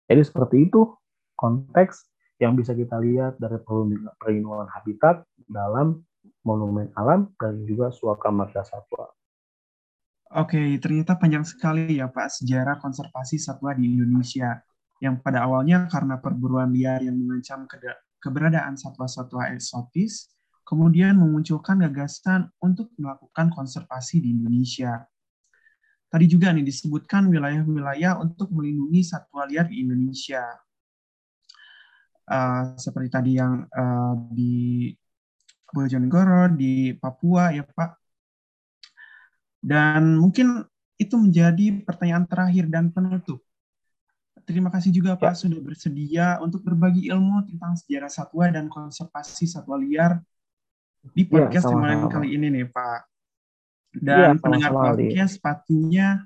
Jadi 0.10 0.22
seperti 0.26 0.70
itu 0.70 0.94
konteks 1.38 2.10
yang 2.42 2.54
bisa 2.54 2.74
kita 2.74 2.98
lihat 2.98 3.38
dari 3.42 3.58
perlindungan 3.62 4.70
habitat 4.70 5.26
dalam 5.46 6.02
monumen 6.46 6.90
alam 6.98 7.30
dan 7.38 7.66
juga 7.66 7.94
suaka 7.94 8.34
marga 8.34 8.66
satwa. 8.66 9.10
Oke, 10.30 10.78
ternyata 10.78 11.18
panjang 11.18 11.46
sekali 11.46 11.98
ya 11.98 12.10
Pak 12.10 12.42
sejarah 12.42 12.78
konservasi 12.78 13.42
satwa 13.42 13.74
di 13.74 13.90
Indonesia 13.90 14.62
yang 15.02 15.18
pada 15.22 15.50
awalnya 15.50 15.90
karena 15.90 16.22
perburuan 16.22 16.70
liar 16.70 17.02
yang 17.02 17.18
mengancam 17.18 17.66
keberadaan 18.20 18.76
satwa-satwa 18.76 19.52
eksotis, 19.56 20.32
kemudian 20.68 21.18
memunculkan 21.18 21.82
gagasan 21.82 22.52
untuk 22.62 22.92
melakukan 23.00 23.50
konservasi 23.50 24.22
di 24.22 24.36
Indonesia. 24.36 25.08
Tadi 26.10 26.26
juga 26.26 26.54
nih 26.54 26.66
disebutkan 26.66 27.30
wilayah-wilayah 27.30 28.18
untuk 28.22 28.50
melindungi 28.54 29.06
satwa 29.06 29.46
liar 29.46 29.70
di 29.70 29.86
Indonesia 29.86 30.42
uh, 32.30 32.78
seperti 32.78 33.10
tadi 33.10 33.32
yang 33.38 33.66
uh, 33.66 34.14
di 34.30 34.90
Bojonegoro, 35.70 36.50
di 36.54 36.94
Papua 36.98 37.54
ya 37.54 37.66
Pak. 37.66 37.92
Dan 39.60 40.18
mungkin 40.18 40.64
itu 40.98 41.16
menjadi 41.20 41.84
pertanyaan 41.84 42.26
terakhir 42.26 42.66
dan 42.72 42.90
penutup. 42.90 43.44
Terima 44.50 44.74
kasih 44.74 44.90
juga 44.90 45.14
Pak 45.14 45.38
ya. 45.38 45.46
sudah 45.46 45.62
bersedia 45.62 46.28
untuk 46.42 46.66
berbagi 46.66 47.06
ilmu 47.14 47.46
tentang 47.46 47.78
sejarah 47.78 48.10
satwa 48.10 48.50
dan 48.50 48.66
konservasi 48.66 49.46
satwa 49.46 49.78
liar 49.78 50.18
di 51.14 51.22
ya, 51.30 51.46
podcast 51.46 51.70
ya, 51.70 52.10
kali 52.10 52.34
ini 52.34 52.50
nih 52.58 52.66
Pak. 52.66 53.02
Dan 53.94 54.34
ya, 54.34 54.42
pendengar 54.42 54.74
podcast 54.74 55.38
pastinya 55.38 56.26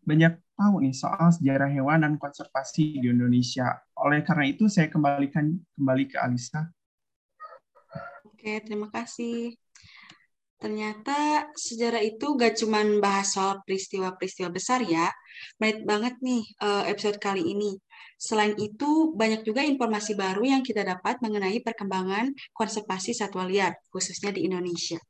banyak 0.00 0.32
tahu 0.56 0.80
nih 0.80 0.96
soal 0.96 1.28
sejarah 1.28 1.68
hewan 1.68 2.08
dan 2.08 2.16
konservasi 2.16 3.04
di 3.04 3.12
Indonesia. 3.12 3.84
Oleh 4.00 4.24
karena 4.24 4.48
itu 4.48 4.72
saya 4.72 4.88
kembalikan 4.88 5.52
kembali 5.76 6.08
ke 6.08 6.16
Alisa. 6.24 6.72
Oke, 8.32 8.64
terima 8.64 8.88
kasih. 8.88 9.60
Ternyata 10.62 11.50
sejarah 11.58 11.98
itu 12.06 12.38
gak 12.38 12.54
cuma 12.54 12.86
bahas 13.02 13.34
soal 13.34 13.58
peristiwa-peristiwa 13.66 14.46
besar 14.54 14.86
ya. 14.86 15.10
Baik 15.58 15.82
banget 15.82 16.14
nih 16.22 16.46
eh, 16.62 16.84
episode 16.94 17.18
kali 17.18 17.42
ini. 17.42 17.74
Selain 18.14 18.54
itu, 18.54 19.10
banyak 19.18 19.42
juga 19.42 19.66
informasi 19.66 20.14
baru 20.14 20.46
yang 20.46 20.62
kita 20.62 20.86
dapat 20.86 21.18
mengenai 21.18 21.58
perkembangan 21.66 22.30
konservasi 22.54 23.10
satwa 23.10 23.42
liar, 23.42 23.74
khususnya 23.90 24.30
di 24.30 24.46
Indonesia. 24.46 25.02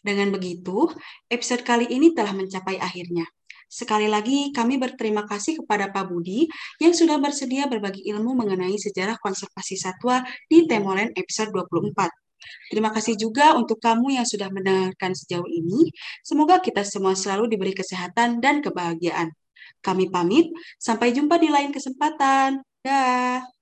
Dengan 0.00 0.32
begitu, 0.32 0.88
episode 1.28 1.60
kali 1.60 1.92
ini 1.92 2.16
telah 2.16 2.32
mencapai 2.32 2.80
akhirnya. 2.80 3.28
Sekali 3.68 4.08
lagi 4.08 4.56
kami 4.56 4.80
berterima 4.80 5.28
kasih 5.28 5.60
kepada 5.60 5.92
Pak 5.92 6.08
Budi 6.08 6.48
yang 6.80 6.96
sudah 6.96 7.20
bersedia 7.20 7.68
berbagi 7.68 8.08
ilmu 8.08 8.32
mengenai 8.32 8.80
sejarah 8.80 9.20
konservasi 9.20 9.76
satwa 9.76 10.24
di 10.48 10.64
Temolen 10.64 11.12
episode 11.12 11.52
24. 11.52 12.25
Terima 12.68 12.90
kasih 12.92 13.14
juga 13.16 13.56
untuk 13.56 13.78
kamu 13.80 14.20
yang 14.20 14.26
sudah 14.26 14.48
mendengarkan 14.52 15.12
sejauh 15.16 15.48
ini. 15.48 15.90
Semoga 16.22 16.60
kita 16.60 16.82
semua 16.86 17.14
selalu 17.16 17.50
diberi 17.56 17.72
kesehatan 17.72 18.42
dan 18.42 18.60
kebahagiaan. 18.60 19.32
Kami 19.82 20.10
pamit, 20.10 20.50
sampai 20.78 21.14
jumpa 21.14 21.38
di 21.38 21.48
lain 21.50 21.70
kesempatan. 21.70 22.62
Dah. 22.82 23.55